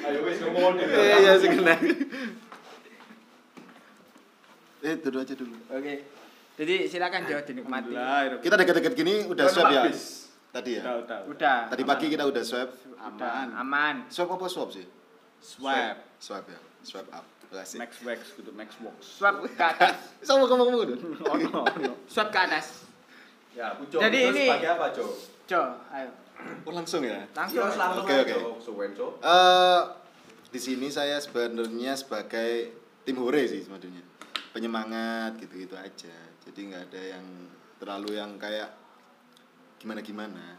Ayo 0.06 0.20
wis 0.22 0.38
ngomong 0.46 0.78
Iya, 0.78 1.18
iya, 1.18 1.34
segena. 1.42 1.74
Eh, 4.86 4.94
duduk 5.02 5.26
aja 5.26 5.34
dulu. 5.34 5.58
Oke. 5.74 6.06
Jadi 6.62 6.76
silakan 6.86 7.26
jauh 7.26 7.42
dinikmati. 7.42 7.90
Kita 8.46 8.54
deket-deket 8.54 8.94
gini 8.94 9.26
udah 9.26 9.50
swab 9.50 9.74
ya? 9.74 9.90
Tadi 10.54 10.78
ya? 10.78 10.86
udah 10.94 11.26
Udah. 11.26 11.58
Tadi 11.74 11.82
pagi 11.90 12.06
kita 12.14 12.22
udah 12.30 12.44
swab. 12.46 12.70
Udah, 13.18 13.50
aman. 13.66 14.06
Swab 14.14 14.38
apa 14.38 14.46
swab 14.46 14.70
sih? 14.70 14.86
swab 15.42 16.06
Swab 16.22 16.46
ya. 16.46 16.62
Swab 16.86 17.10
up. 17.10 17.26
Kasih. 17.50 17.78
max 17.82 17.98
wax 18.04 18.36
gitu 18.36 18.52
max 18.54 18.76
wax 18.84 18.98
Swab 19.22 19.42
ke 19.42 19.58
atas. 19.58 19.96
Sama 20.28 20.46
kamu 20.46 20.70
kamu 20.70 20.78
dulu. 20.86 20.96
ono 21.34 21.50
ono 21.66 21.94
Swab 22.06 22.30
ke 22.30 22.40
atas. 22.46 22.86
Ya, 23.58 23.74
Pujo. 23.74 23.98
Jadi 23.98 24.20
Pujo 24.22 24.38
ini- 24.38 24.50
sebagai 24.54 24.70
apa, 24.70 24.86
Jo? 24.94 25.06
Jo, 25.50 25.62
ayo. 25.90 26.10
Oh, 26.66 26.74
langsung 26.74 27.02
ya. 27.06 27.26
Langsung. 27.32 27.62
Yo, 27.62 27.66
langsung 27.74 28.06
Oke, 28.06 28.16
aja, 28.16 28.36
oke. 28.38 28.62
Suwen, 28.62 28.92
Jo. 28.94 29.18
Eh, 29.22 29.82
di 30.50 30.60
sini 30.62 30.88
saya 30.90 31.18
sebenarnya 31.20 31.94
sebagai 31.94 32.74
tim 33.04 33.18
hore 33.22 33.44
sih 33.46 33.62
sebenarnya. 33.62 34.04
Penyemangat 34.50 35.36
gitu-gitu 35.38 35.76
aja. 35.76 36.16
Jadi 36.46 36.60
nggak 36.72 36.84
ada 36.90 37.02
yang 37.18 37.26
terlalu 37.76 38.16
yang 38.16 38.40
kayak 38.40 38.72
gimana-gimana. 39.78 40.56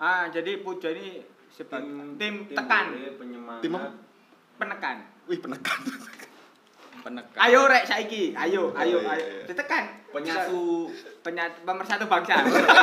Ah, 0.00 0.26
jadi 0.26 0.58
Pujo 0.64 0.90
ini 0.90 1.22
sebagai 1.46 2.18
tim, 2.18 2.50
tekan, 2.50 2.96
penyemangat. 3.14 3.62
Tim 3.62 3.72
apa? 3.76 3.90
penekan. 4.58 4.96
Wih, 5.30 5.38
penekan. 5.38 5.80
penekan 7.04 7.36
Ayo 7.36 7.68
rek 7.68 7.84
saiki, 7.84 8.32
ayo, 8.32 8.72
ayo, 8.72 8.96
Oh, 8.98 9.02
iya, 9.04 9.12
ayo. 9.12 9.26
iya. 9.28 9.44
Ditekan. 9.44 9.84
penyatu 10.08 10.88
Penyatu 11.20 11.60
pemersatu 11.62 12.04
bangsa. 12.08 12.40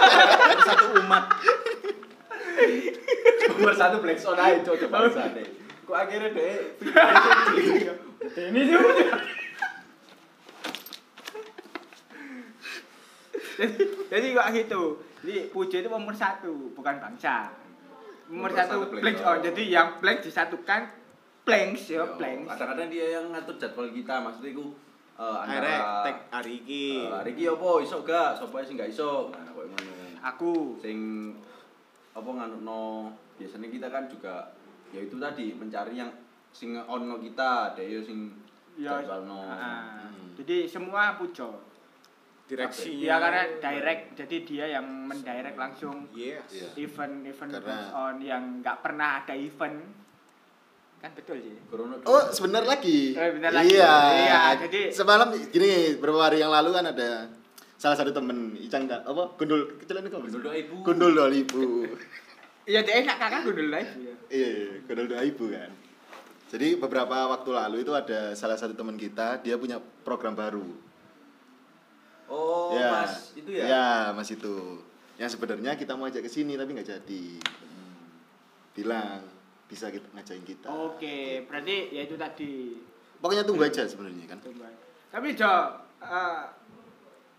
satu 0.67 0.85
umat 1.01 1.25
nomor 3.51 3.73
satu 3.73 3.97
Black 3.99 4.19
Sound 4.19 4.39
aja 4.39 4.59
coba 4.61 4.87
bangsa 5.07 5.31
deh 5.33 5.47
kok 5.81 5.97
akhirnya 5.97 6.29
deh 6.31 6.55
Ini 8.31 8.61
tuh. 8.69 8.81
jadi, 13.57 13.81
jadi 14.13 14.27
kok 14.31 14.47
gitu. 14.55 14.81
Jadi 15.21 15.33
Pujo 15.49 15.77
itu 15.77 15.89
nomor 15.89 16.13
satu, 16.13 16.73
bukan 16.77 17.01
bangsa. 17.01 17.49
Nomor 18.29 18.49
Nomor 18.49 18.51
satu 18.53 18.77
satu 18.93 19.21
on. 19.25 19.37
Jadi 19.41 19.63
yang 19.69 19.97
blank 19.97 20.21
disatukan 20.21 20.85
blanks 21.41 21.89
ya, 21.89 22.05
blanks. 22.15 22.47
kadang-kadang 22.53 22.87
dia 22.87 23.17
yang 23.17 23.25
ngatur 23.33 23.57
jadwal 23.57 23.89
kita 23.89 24.21
maksudnya 24.21 24.53
itu 24.53 24.65
eh, 25.17 25.37
akhirnya 25.41 25.77
antara 25.81 26.05
tag 26.05 26.17
hari 26.29 26.53
iki 26.61 26.85
eh, 27.01 27.09
hari 27.09 27.31
iki 27.33 27.43
apa 27.49 27.69
iso 27.81 27.97
gak 28.05 28.29
sapa 28.37 28.61
sing 28.61 28.77
gak 28.77 28.93
iso 28.93 29.33
nah 29.33 29.49
koyo 29.49 29.67
ngono 29.73 29.91
Aku. 30.21 30.77
sing 30.77 30.97
apa 32.11 32.29
nganukno 32.29 33.07
biasanya 33.35 33.67
kita 33.67 33.87
kan 33.87 34.03
juga 34.05 34.51
ya 34.91 34.99
itu 34.99 35.15
tadi 35.15 35.51
mencari 35.51 35.95
yang 35.95 36.11
sing 36.49 36.75
ono 36.75 37.15
kita 37.17 37.71
ada 37.71 37.81
ya 37.81 37.99
sing 38.01 38.31
Ya, 38.71 39.03
jadwalno 39.03 39.35
ah. 39.43 40.07
Hmm. 40.07 40.31
Jadi 40.35 40.63
semua 40.63 41.19
Pujo. 41.19 41.59
direksinya 42.47 43.03
Iya 43.03 43.15
karena 43.15 43.43
direct, 43.59 44.03
jadi 44.15 44.35
dia 44.41 44.65
yang 44.69 44.85
mendirect 45.07 45.55
langsung 45.55 46.07
yes 46.11 46.47
Iya. 46.49 46.67
event-event 46.81 47.51
Karena- 47.51 47.63
Black 47.63 47.91
on 47.93 48.15
yang 48.19 48.43
nggak 48.59 48.77
pernah 48.79 49.21
ada 49.21 49.31
event. 49.31 49.79
Kan 50.99 51.11
betul 51.11 51.39
sih. 51.39 51.55
Oh, 52.03 52.23
sebentar 52.29 52.63
lagi. 52.63 53.11
Bentar 53.11 53.51
lagi. 53.51 53.71
Iya. 53.71 53.93
Iya, 54.17 54.39
jadi- 54.61 54.91
semalam 54.91 55.31
gini, 55.33 55.95
beberapa 55.95 56.19
hari 56.21 56.39
yang 56.39 56.51
lalu 56.51 56.69
kan 56.71 56.85
ada 56.87 57.09
salah 57.81 57.97
satu 57.97 58.13
temen 58.13 58.53
Icang 58.55 58.85
tak 58.85 59.01
apa? 59.01 59.33
Gundul 59.35 59.73
kecilan 59.81 60.05
itu 60.05 60.13
apa? 60.13 60.21
Gundul 60.23 60.41
doa 60.43 60.53
ibu. 60.55 60.75
Gundul 60.85 61.11
doa 61.11 61.29
ibu. 61.33 61.63
Iya, 62.61 62.85
dia 62.85 63.01
enak 63.01 63.17
kakak 63.17 63.39
gue 63.41 63.53
dulu 63.57 63.69
live. 63.73 63.91
ya. 63.97 64.13
Iya, 64.29 64.49
iya, 64.53 64.69
gundul 64.85 65.07
doa 65.09 65.21
ibu 65.25 65.45
kan. 65.49 65.71
Jadi 66.45 66.67
beberapa 66.77 67.15
waktu 67.27 67.49
lalu 67.49 67.77
itu 67.81 67.91
ada 67.91 68.35
salah 68.35 68.53
satu 68.53 68.75
teman 68.75 68.93
kita, 68.95 69.41
dia 69.41 69.57
punya 69.57 69.81
program 70.05 70.35
baru. 70.35 70.67
oh 72.27 72.71
Ya. 72.71 72.89
mas 72.93 73.33
itu 73.33 73.49
ya 73.49 73.63
Ya, 73.65 73.87
Mas 74.13 74.29
itu. 74.29 74.55
Yang 75.17 75.35
sebenarnya 75.35 75.73
kita 75.73 75.93
mau 75.93 76.05
ajak 76.05 76.21
ke 76.21 76.29
sini 76.29 76.53
tapi 76.53 76.71
nggak 76.71 76.85
jadi. 76.87 77.23
Bilang 78.71 79.25
bisa 79.65 79.87
kita 79.87 80.05
ngajakin 80.11 80.45
kita. 80.45 80.67
Oke, 80.69 81.43
berarti 81.45 81.89
ya 81.89 82.01
itu 82.03 82.15
tadi. 82.15 82.77
Pokoknya 83.17 83.41
tunggu 83.41 83.63
aja 83.63 83.83
sebenarnya 83.83 84.25
kan. 84.27 84.37
Coba. 84.39 84.69
Tapi 85.09 85.27
Jo, 85.33 85.49
eh 85.99 86.41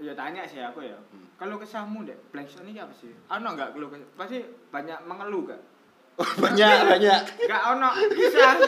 ya 0.02 0.12
tanya 0.18 0.42
sih 0.42 0.58
aku 0.58 0.82
ya. 0.82 0.98
Hmm. 0.98 1.26
Kalau 1.38 1.56
kesahmu 1.58 2.02
deh, 2.02 2.18
Blackstone 2.34 2.70
ini 2.70 2.82
apa 2.82 2.90
sih? 2.94 3.10
Ono 3.30 3.48
nggak 3.54 3.70
keluh? 3.74 3.88
Pasti 4.18 4.42
banyak 4.74 4.98
mengeluh 5.06 5.54
gak? 5.54 5.62
banyak 6.42 6.76
banyak. 6.92 7.20
Gak 7.48 7.62
ono 7.72 7.88
yang 7.96 8.58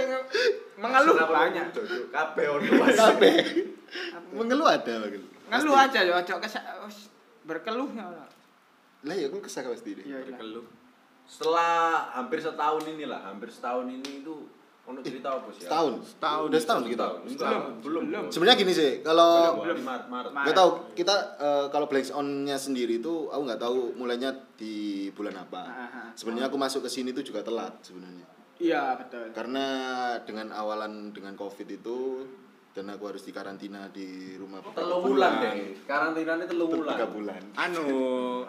mengeluh 0.81 1.15
banyak. 1.29 1.67
kabeh 2.09 2.47
ono 2.49 2.67
Kabeh. 2.89 3.39
Mengeluh 4.33 4.67
ada 4.71 4.95
mengeluh. 5.03 5.31
Ngeluh 5.51 5.77
aja 5.77 5.99
yo, 6.03 6.17
ojo 6.17 6.35
kesah 6.41 6.63
berkeluhnya 7.45 8.09
ono. 8.09 8.25
Lah 9.05 9.15
ya 9.15 9.29
kan 9.29 9.43
kesah 9.45 9.61
pasti 9.69 9.99
deh. 9.99 10.07
Iya, 10.09 10.25
iya. 10.25 10.27
berkeluh 10.33 10.65
setelah 11.25 12.13
hampir 12.13 12.37
setahun 12.37 12.85
ini 12.85 13.09
lah 13.09 13.25
hampir 13.25 13.49
setahun 13.49 13.89
ini 13.89 14.21
itu 14.21 14.45
ono 14.85 14.99
cerita 15.01 15.29
apa 15.41 15.49
sih? 15.57 15.65
Setahun. 15.65 15.93
Setahun. 16.05 16.47
Udah 16.53 16.61
setahun 16.61 16.85
kita. 16.85 17.07
Belum 17.81 18.05
Belum. 18.13 18.25
Sebenarnya 18.29 18.57
gini 18.61 18.73
sih, 18.77 18.91
kalau 19.01 19.65
belum 19.65 19.81
Maret 19.81 20.07
Maret 20.13 20.31
nggak 20.33 20.57
tahu 20.57 20.71
kita 20.93 21.15
eh, 21.41 21.67
kalau 21.73 21.87
Black 21.89 22.13
On-nya 22.13 22.57
sendiri 22.61 23.01
itu 23.01 23.33
aku 23.33 23.43
nggak 23.49 23.61
tahu 23.65 23.97
mulainya 23.97 24.31
di 24.61 25.09
bulan 25.17 25.41
apa. 25.41 25.63
Sebenarnya 26.13 26.53
aku 26.53 26.61
masuk 26.61 26.85
ke 26.85 26.91
sini 26.93 27.17
itu 27.17 27.25
juga 27.25 27.41
telat 27.41 27.73
sebenarnya. 27.81 28.29
Iya, 28.55 28.95
betul. 29.01 29.35
Karena 29.35 29.67
dengan 30.23 30.55
awalan 30.55 31.11
dengan 31.11 31.35
Covid 31.35 31.67
itu 31.67 32.23
dan 32.75 32.91
aku 32.91 33.07
harus 33.07 33.23
dikarantina 33.23 33.87
di 33.95 34.35
rumah 34.35 34.59
telung 34.75 35.07
bulan 35.07 35.39
deh 35.39 35.79
karantinanya 35.87 36.43
telung 36.51 36.75
bulan 36.75 36.99
tiga 36.99 37.07
bulan. 37.07 37.43
anu 37.55 37.87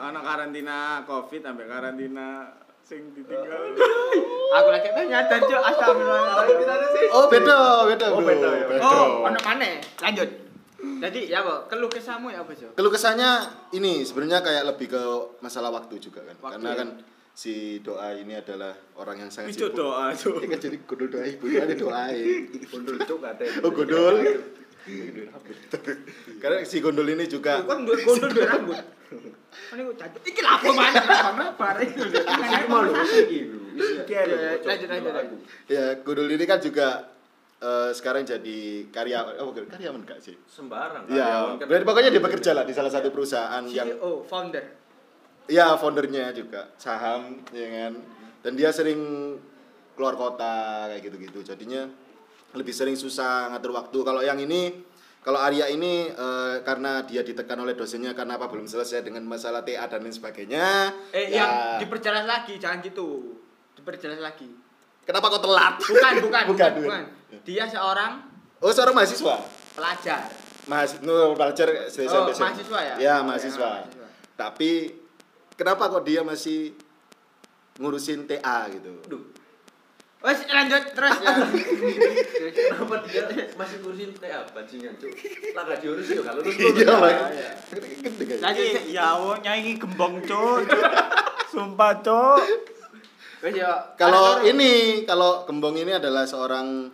anak 0.01 0.23
karantina 0.25 1.05
covid 1.05 1.45
sampai 1.45 1.69
karantina 1.69 2.49
sing 2.85 3.01
ditinggal 3.11 3.73
Aku 4.55 4.67
lagi 4.69 4.87
tanya 4.87 5.25
dan 5.25 5.41
Jo 5.41 5.57
astagfirullahaladzim. 5.59 7.09
Oh 7.11 7.25
beda, 7.27 7.57
beda 7.89 8.05
Oh, 8.07 8.21
bro. 8.21 8.29
beda 8.29 8.49
ya. 8.53 8.65
Oh, 8.79 9.25
ono 9.25 9.39
mana? 9.41 9.67
Lanjut. 9.99 10.29
Jadi 10.85 11.27
ya, 11.27 11.41
Bo, 11.41 11.65
keluh 11.65 11.89
kesahmu 11.89 12.29
ya 12.29 12.45
apa, 12.45 12.53
Jo? 12.53 12.69
Keluh 12.71 12.87
kesahnya 12.87 13.41
ini 13.73 14.05
sebenarnya 14.05 14.39
kayak 14.39 14.63
lebih 14.69 14.93
ke 14.93 15.01
masalah 15.41 15.73
waktu 15.73 15.97
juga 15.97 16.21
kan. 16.21 16.37
Waktu 16.39 16.53
Karena 16.55 16.69
ya? 16.69 16.77
kan 16.77 16.89
si 17.35 17.53
doa 17.81 18.13
ini 18.13 18.31
adalah 18.31 18.71
orang 18.95 19.25
yang 19.25 19.31
sangat 19.33 19.51
itu 19.51 19.67
doa 19.75 20.15
tuh 20.15 20.39
Ya 20.39 20.47
kan 20.47 20.59
jadi 20.61 20.77
godol 20.87 21.11
doa 21.11 21.25
ibu 21.27 21.43
itu 21.43 21.59
ada 21.59 21.75
doa 21.75 22.07
Gundul 22.71 22.95
cuk 23.01 23.19
katanya 23.19 23.59
Oh 23.59 23.71
godol. 23.73 24.15
Karena 26.37 26.63
si 26.63 26.79
gondol 26.79 27.07
ini 27.09 27.25
juga 27.25 27.59
Kan 27.59 27.83
duwe 27.83 27.99
gondol 27.99 28.29
duwe 28.31 28.45
rambut. 28.45 28.79
Kan 29.71 29.77
iku 29.79 29.91
cacat. 29.95 30.21
Iki 30.21 30.39
lha 30.41 30.51
apa 30.55 30.69
maneh 30.71 31.03
bang 31.03 31.49
bar 31.57 31.77
iki 31.81 31.95
lho. 31.97 32.19
Iki 32.21 32.65
mau 32.67 32.81
lho 32.83 32.93
iki 32.95 33.39
lho 33.45 33.59
iki 34.05 34.13
lho 34.13 34.37
Lanjut, 34.63 34.87
lanjut, 34.87 35.11
lanjut. 35.13 35.39
ya 35.67 35.83
ini 36.31 36.45
kan 36.47 36.59
juga 36.59 36.87
eh, 37.59 37.89
sekarang 37.91 38.23
jadi 38.23 38.59
karyawan 38.89 39.35
oh 39.41 39.51
karyawan 39.51 39.99
enggak 40.03 40.19
sih? 40.21 40.35
sembarang 40.47 41.07
Ya, 41.11 41.55
kan. 41.59 41.67
berarti 41.67 41.83
pokoknya 41.83 42.09
dia 42.11 42.23
bekerja 42.23 42.51
lah 42.53 42.63
di 42.63 42.71
salah 42.71 42.91
satu 42.91 43.11
perusahaan 43.11 43.63
yang 43.67 43.87
CEO, 43.95 44.23
founder. 44.23 44.63
ya 45.47 45.75
foundernya 45.75 46.31
juga 46.31 46.71
saham 46.75 47.43
ya 47.51 47.67
kan 47.67 47.93
dan 48.41 48.51
dia 48.55 48.69
sering 48.71 49.01
keluar 49.95 50.15
kota 50.15 50.87
kayak 50.91 51.01
gitu-gitu 51.03 51.41
jadinya 51.41 51.87
lebih 52.55 52.71
sering 52.71 52.95
susah 52.95 53.51
ngatur 53.51 53.75
waktu 53.75 53.97
kalau 54.01 54.23
yang 54.23 54.39
ini 54.39 54.71
kalau 55.25 55.41
Arya 55.41 55.65
ini 55.67 56.05
eh, 56.07 56.55
karena 56.61 57.01
dia 57.01 57.25
ditekan 57.25 57.57
oleh 57.57 57.73
dosennya 57.73 58.13
karena 58.13 58.37
apa 58.37 58.45
belum 58.45 58.69
selesai 58.69 59.01
dengan 59.01 59.25
masalah 59.25 59.65
TA 59.65 59.89
dan 59.89 60.05
lain 60.05 60.13
sebagainya 60.13 60.93
Eh, 61.09 61.33
ya, 61.33 61.41
yang 61.41 61.51
diperjelas 61.81 62.23
lagi, 62.23 62.61
jangan 62.61 62.77
gitu. 62.79 63.33
Diperjelas 63.73 64.21
lagi. 64.21 64.45
Kenapa 65.01 65.33
kau 65.33 65.41
telat? 65.41 65.81
Bukan, 65.81 66.13
bukan, 66.29 66.43
bukan, 66.45 66.71
bukan. 66.77 67.01
bukan. 67.01 67.03
Dia 67.41 67.65
seorang 67.65 68.21
Oh, 68.61 68.69
seorang 68.69 68.93
mahasiswa. 68.93 69.35
pelajar. 69.75 70.21
Mahasiswa, 70.65 71.01
no, 71.01 71.33
pelajar. 71.33 71.67
Oh, 71.69 72.29
mahasiswa 72.31 72.79
ya? 72.81 72.95
Ya, 72.97 73.15
Oh, 73.17 73.25
mahasiswa. 73.25 73.69
ya, 73.75 73.81
mahasiswa. 73.81 74.07
Tapi 74.33 74.71
kenapa 75.53 75.89
kok 75.89 76.05
dia 76.05 76.21
masih 76.21 76.73
ngurusin 77.77 78.25
TA 78.25 78.71
gitu? 78.71 78.93
Duh, 79.05 79.21
Wes 80.23 80.39
lanjut 80.49 80.83
terus 80.95 81.15
ya. 81.21 81.33
kenapa 82.55 82.95
dia 83.05 83.23
masih 83.53 83.77
ngurusin 83.85 84.09
TA 84.17 84.41
bajingan, 84.49 84.93
Cuk? 84.97 85.13
Lah 85.53 85.63
gak 85.69 85.79
diurus 85.85 86.07
yo 86.09 86.21
kalau 86.25 86.41
lulus. 86.41 86.57
Iya, 86.57 86.69
lulus. 86.71 86.97
Bang. 86.97 87.17
iya. 87.29 87.49
Gede 88.01 88.23
kan? 88.25 88.37
Lanjut. 88.39 88.39
Lagi 88.41 88.67
ya 88.89 89.07
wo 89.21 89.31
nyanyi 89.37 89.71
gembong 89.77 90.15
cuk. 90.25 90.65
Sumpah 91.53 92.01
cuk. 92.01 92.41
Wes 93.45 93.53
yo. 93.53 93.73
Kalau 94.01 94.41
ini, 94.41 95.05
kalau 95.05 95.45
Gembong 95.45 95.77
ini 95.77 95.93
adalah 95.93 96.25
seorang 96.25 96.89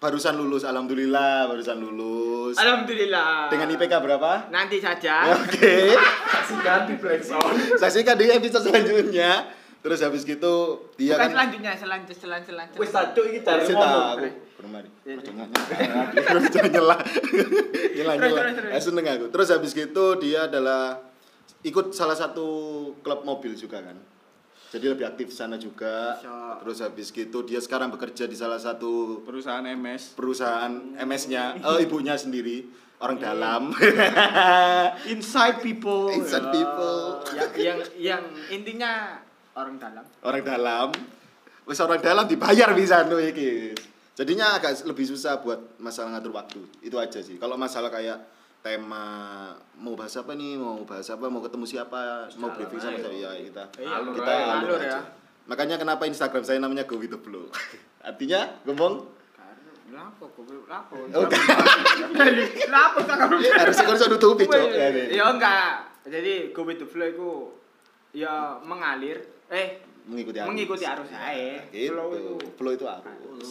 barusan 0.00 0.38
lulus, 0.38 0.62
alhamdulillah 0.62 1.50
barusan 1.50 1.76
lulus. 1.82 2.56
Alhamdulillah. 2.56 3.52
Dengan 3.52 3.68
IPK 3.74 3.92
berapa? 4.00 4.48
Nanti 4.48 4.78
saja. 4.78 5.34
Oke. 5.34 5.98
Saksikan 6.30 6.88
di 6.88 6.94
Black 6.96 7.20
Zone. 7.26 7.58
Saksikan 7.76 8.16
di 8.16 8.26
episode 8.30 8.70
selanjutnya. 8.70 9.59
Terus 9.80 9.98
habis 10.00 10.22
gitu 10.22 10.52
dia 10.94 11.16
Bukan 11.16 11.24
kan 11.24 11.30
selanjutnya, 11.32 11.72
selanjut 11.72 12.16
selan 12.16 12.42
selan. 12.44 12.66
Wis 12.76 12.90
tacuk 12.90 13.24
iki 13.24 13.40
cari 13.40 13.64
ngomong. 13.64 13.80
tahu. 13.80 14.28
Bermari. 14.60 14.88
Jangan 15.08 15.48
nyela. 15.48 16.44
Jangan 16.52 16.70
nyela. 16.70 16.96
Nyela 17.96 18.12
Terus, 18.12 18.28
nyela. 18.28 18.40
terus, 18.40 18.54
terus. 18.54 18.72
Eh, 18.76 18.82
seneng 18.82 19.06
aku. 19.08 19.26
Terus 19.28 19.48
habis 19.48 19.70
gitu 19.72 20.04
dia 20.16 20.40
adalah 20.44 21.00
ikut 21.62 21.92
salah 21.92 22.12
satu 22.12 22.46
klub 23.00 23.24
mobil 23.24 23.56
juga 23.56 23.80
kan. 23.80 23.96
Jadi 24.70 24.84
lebih 24.86 25.02
aktif 25.02 25.32
di 25.32 25.36
sana 25.36 25.56
juga. 25.56 26.14
Bisa. 26.14 26.60
Terus 26.60 26.78
habis 26.80 27.08
gitu 27.08 27.38
dia 27.42 27.58
sekarang 27.58 27.88
bekerja 27.88 28.24
di 28.24 28.36
salah 28.36 28.60
satu 28.60 29.24
Perusahaan 29.24 29.64
MS. 29.64 30.12
perusahaan 30.12 30.72
MS-nya, 30.94 31.56
eh, 31.56 31.78
ibunya 31.82 32.14
sendiri 32.14 32.68
orang 33.00 33.16
dalam. 33.16 33.62
Inside 35.12 35.58
people. 35.60 36.12
Inside 36.12 36.52
people. 36.52 37.24
yang 37.32 37.50
yang 37.56 37.78
yang 37.96 38.22
intinya 38.50 38.92
orang 39.60 39.76
dalam. 39.76 40.04
orang 40.22 40.42
dalam. 40.42 40.88
Wes 41.64 41.78
orang 41.78 42.00
dalam 42.00 42.24
dibayar 42.26 42.72
bisa 42.72 43.04
no 43.06 43.16
iki. 43.16 43.76
Jadinya 44.16 44.58
agak 44.58 44.84
lebih 44.84 45.06
susah 45.06 45.38
buat 45.40 45.78
masalah 45.78 46.18
ngatur 46.18 46.32
waktu. 46.34 46.60
Itu 46.82 46.98
aja 46.98 47.20
sih. 47.22 47.38
Kalau 47.38 47.54
masalah 47.56 47.88
kayak 47.88 48.20
tema 48.60 49.04
mau 49.80 49.96
bahas 49.96 50.12
apa 50.20 50.36
nih, 50.36 50.60
mau 50.60 50.84
bahas 50.84 51.08
apa, 51.08 51.24
mau 51.32 51.40
ketemu 51.40 51.64
siapa, 51.64 52.28
mau 52.36 52.52
Jalan 52.52 52.56
briefing 52.58 52.80
sama 52.80 52.98
saya 53.00 53.16
ya 53.16 53.30
kita. 53.40 53.64
Iya, 53.80 53.88
Alur 53.96 54.12
kita 54.12 54.30
aja. 54.30 54.44
alur, 54.44 54.68
Alur 54.68 54.80
aja. 54.80 54.90
ya. 54.90 55.00
Makanya 55.48 55.76
kenapa 55.80 56.02
Instagram 56.04 56.44
saya 56.44 56.58
namanya 56.60 56.84
Go 56.84 57.00
with 57.00 57.08
the 57.08 57.16
Flow. 57.16 57.48
Artinya, 58.08 58.60
ngomong 58.68 59.20
Lapo 59.90 60.30
kok 60.30 60.46
lapo. 60.70 60.94
Oh, 61.02 61.26
Lapo 62.70 62.98
tak 63.10 63.16
kamu. 63.18 63.42
harus 63.42 63.74
harus 63.82 64.06
nutupi, 64.06 64.46
Cok. 64.46 64.70
Ya, 64.70 64.88
nih. 64.94 65.18
Ya 65.18 65.24
enggak. 65.26 65.90
Jadi 66.06 66.54
go 66.54 66.62
with 66.62 66.78
the 66.78 66.86
flow 66.86 67.10
itu 67.10 67.30
ya 68.14 68.54
mengalir 68.62 69.18
eh 69.50 69.68
Mengikuti 70.00 70.38
arus. 70.38 70.48
mengikuti 70.48 70.84
arus 70.84 71.10
ae. 71.12 71.50
Gitu. 71.70 71.92
Flow 71.92 72.08
itu 72.10 72.34
Flow 72.56 72.72
itu 72.72 72.86
arus. 72.86 73.48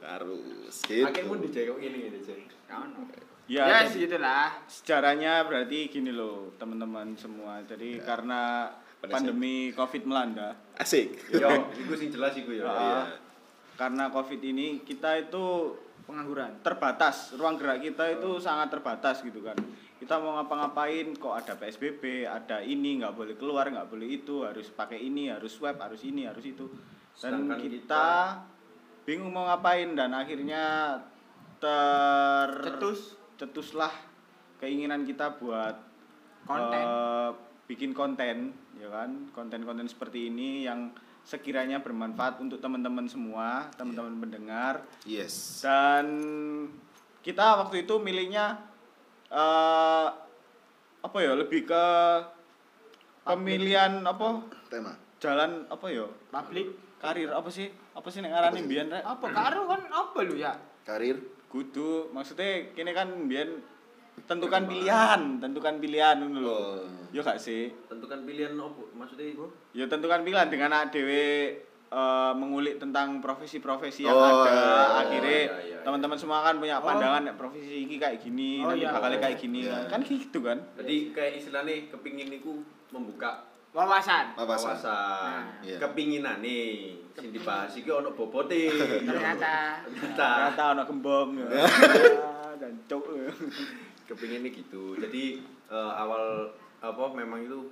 Arus. 0.00 0.76
Gitu. 0.82 1.04
Akhirnya 1.04 1.28
pun 1.28 1.38
dijenguk 1.40 1.78
ini 1.78 1.98
Cuk. 2.18 2.38
Kaono. 2.66 3.02
Ya, 3.50 3.66
Yes, 3.82 3.92
jadi- 3.92 4.06
gitulah. 4.06 4.46
sejarahnya 4.64 5.42
berarti 5.42 5.90
gini 5.90 6.10
loh 6.10 6.54
teman-teman 6.56 7.14
semua. 7.14 7.58
Jadi 7.62 7.98
karena 8.00 8.70
Pada 8.96 9.10
pandemi 9.10 9.72
Covid 9.72 10.06
melanda, 10.06 10.54
Asik. 10.76 11.18
Yo, 11.32 11.50
iku 11.74 11.92
sing 11.94 12.10
jelas 12.10 12.36
iku 12.36 12.52
ya. 12.52 12.66
Ah. 12.66 13.06
karena 13.74 14.06
Covid 14.08 14.38
ini 14.38 14.84
kita 14.84 15.16
itu 15.18 15.72
Pengangguran. 16.10 16.50
terbatas, 16.60 17.32
ruang 17.34 17.54
gerak 17.54 17.80
kita 17.80 18.04
itu 18.12 18.36
sangat 18.36 18.68
terbatas 18.68 19.22
gitu 19.22 19.40
kan. 19.40 19.54
Kita 19.96 20.18
mau 20.18 20.34
ngapa-ngapain 20.34 21.12
kok 21.14 21.34
ada 21.34 21.54
PSBB, 21.54 22.24
ada 22.24 22.58
ini 22.58 22.98
nggak 22.98 23.14
boleh 23.14 23.34
keluar, 23.36 23.68
nggak 23.68 23.86
boleh 23.86 24.08
itu, 24.10 24.42
harus 24.42 24.66
pakai 24.68 24.98
ini, 24.98 25.30
harus 25.30 25.52
swab, 25.52 25.78
harus 25.78 26.02
ini, 26.02 26.26
harus 26.26 26.42
itu. 26.42 26.66
Dan 27.14 27.46
Sedangkan 27.46 27.58
kita, 27.60 27.70
kita- 27.70 28.32
bingung 29.04 29.30
mau 29.30 29.46
ngapain 29.46 29.92
dan 29.92 30.10
akhirnya 30.10 30.96
ter 31.60 32.48
Cetus. 32.64 33.16
cetuslah 33.36 33.92
keinginan 34.56 35.04
kita 35.04 35.36
buat 35.36 35.76
Konten. 36.44 36.80
eh, 36.80 37.30
bikin 37.64 37.92
konten 37.92 38.50
ya 38.74 38.88
kan 38.88 39.30
konten-konten 39.30 39.86
seperti 39.86 40.26
ini 40.26 40.64
yang 40.64 40.90
sekiranya 41.22 41.78
bermanfaat 41.78 42.38
untuk 42.38 42.58
teman-teman 42.58 43.06
semua 43.06 43.68
teman-teman 43.74 44.18
pendengar 44.18 44.82
Yes. 45.02 45.60
dan 45.60 46.06
kita 47.20 47.60
waktu 47.60 47.84
itu 47.84 47.96
milihnya 47.96 48.58
eh 49.28 50.08
apa 51.00 51.18
ya 51.18 51.32
lebih 51.32 51.64
ke 51.64 51.84
pemilihan 53.22 54.02
apa 54.02 54.44
Tema. 54.66 54.92
jalan 55.16 55.64
apa 55.66 55.86
ya 55.88 56.06
Publik. 56.28 56.68
karir 56.98 57.30
apa 57.30 57.48
sih 57.48 57.68
apa 57.90 58.08
sih 58.08 58.20
nek 58.20 58.30
ngarani 58.30 58.60
mbiyen 58.60 58.88
rek 58.88 59.02
Apa 59.02 59.26
karo 59.30 59.64
kan 59.66 59.80
apa 59.86 60.18
lu 60.20 60.36
ya? 60.36 60.52
Karir. 60.82 61.16
kudu 61.46 62.10
maksudnya 62.10 62.70
kini 62.70 62.90
kan 62.90 63.10
mbiyen 63.10 63.58
tentukan 64.22 64.62
pilihan 64.64 65.20
tentukan 65.38 65.74
pilihan 65.76 66.16
ngono 66.18 66.38
lho 66.38 66.50
Oh. 66.50 66.82
yo 67.10 67.20
gak 67.20 67.36
sih 67.36 67.68
Tentukan 67.86 68.22
pilihan 68.22 68.54
opo? 68.54 68.86
Maksudnya 68.92 69.26
iku? 69.28 69.46
ya 69.70 69.84
tentukan 69.84 70.20
pilihan 70.20 70.46
dengan 70.46 70.70
anak 70.72 70.90
dewe 70.90 71.58
eh, 71.86 72.32
mengulik 72.32 72.76
tentang 72.76 73.18
profesi-profesi 73.18 74.04
yang 74.04 74.12
Oh, 74.12 74.22
ada 74.22 74.46
iya, 74.46 74.78
akhirnya 74.96 75.40
iya, 75.40 75.54
iya, 75.58 75.68
iya. 75.70 75.78
teman-teman 75.82 76.14
semua 76.14 76.38
kan 76.40 76.56
punya 76.56 76.78
Oh. 76.78 76.84
pandangan 76.84 77.34
profesi 77.34 77.84
ini 77.84 77.96
kayak 77.96 78.20
gini 78.20 78.60
Oh, 78.60 78.70
nanti 78.70 78.82
iya. 78.82 78.92
bakal 78.92 79.10
Oh, 79.10 79.18
kayak 79.18 79.36
gini 79.36 79.60
iya. 79.64 79.86
kan 79.86 80.00
gitu 80.00 80.38
kan 80.40 80.58
Jadi 80.76 80.96
kayak 81.10 81.32
istilahnya 81.36 81.74
kepingin 81.88 82.28
niku 82.28 82.62
membuka 82.88 83.46
Wawasan. 83.70 84.34
Wawasan. 84.34 84.74
wawasan, 84.74 85.42
Iya. 85.62 85.78
kepinginan 85.78 86.42
nih, 86.42 86.98
sing 87.12 87.30
dibahas 87.30 87.70
iki 87.70 87.86
ono 87.86 88.10
bobote. 88.10 88.66
Ternyata 88.66 89.78
Ternyata 89.86 90.26
ternyata 90.50 90.62
anak 90.74 90.86
gembong 90.86 91.38
ya 91.38 91.46
dan 92.60 92.74
cok 92.84 93.04
kepinginnya 94.10 94.50
gitu. 94.50 94.98
Jadi 94.98 95.38
eh, 95.66 95.92
awal 95.94 96.50
apa 96.80 97.04
memang 97.12 97.40
itu 97.40 97.70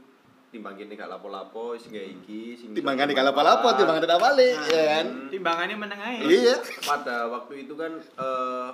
timbang 0.49 0.73
kene 0.75 0.95
gak 0.95 1.11
lapo-lapo 1.11 1.75
sing 1.75 1.91
gawe 1.91 2.09
iki 2.23 2.55
sing 2.55 2.73
Timbangan 2.73 3.05
di 3.05 3.15
lapo-lapo, 3.15 3.69
timbangan 3.71 4.01
tidak 4.01 4.17
balik, 4.19 4.57
ya 4.65 4.83
kan? 4.95 5.07
timbangannya 5.29 5.77
meneng 5.77 6.01
ae. 6.01 6.17
Iya. 6.23 6.57
pada 6.81 7.29
waktu 7.29 7.67
itu 7.67 7.75
kan 7.75 7.93
eh, 7.99 8.71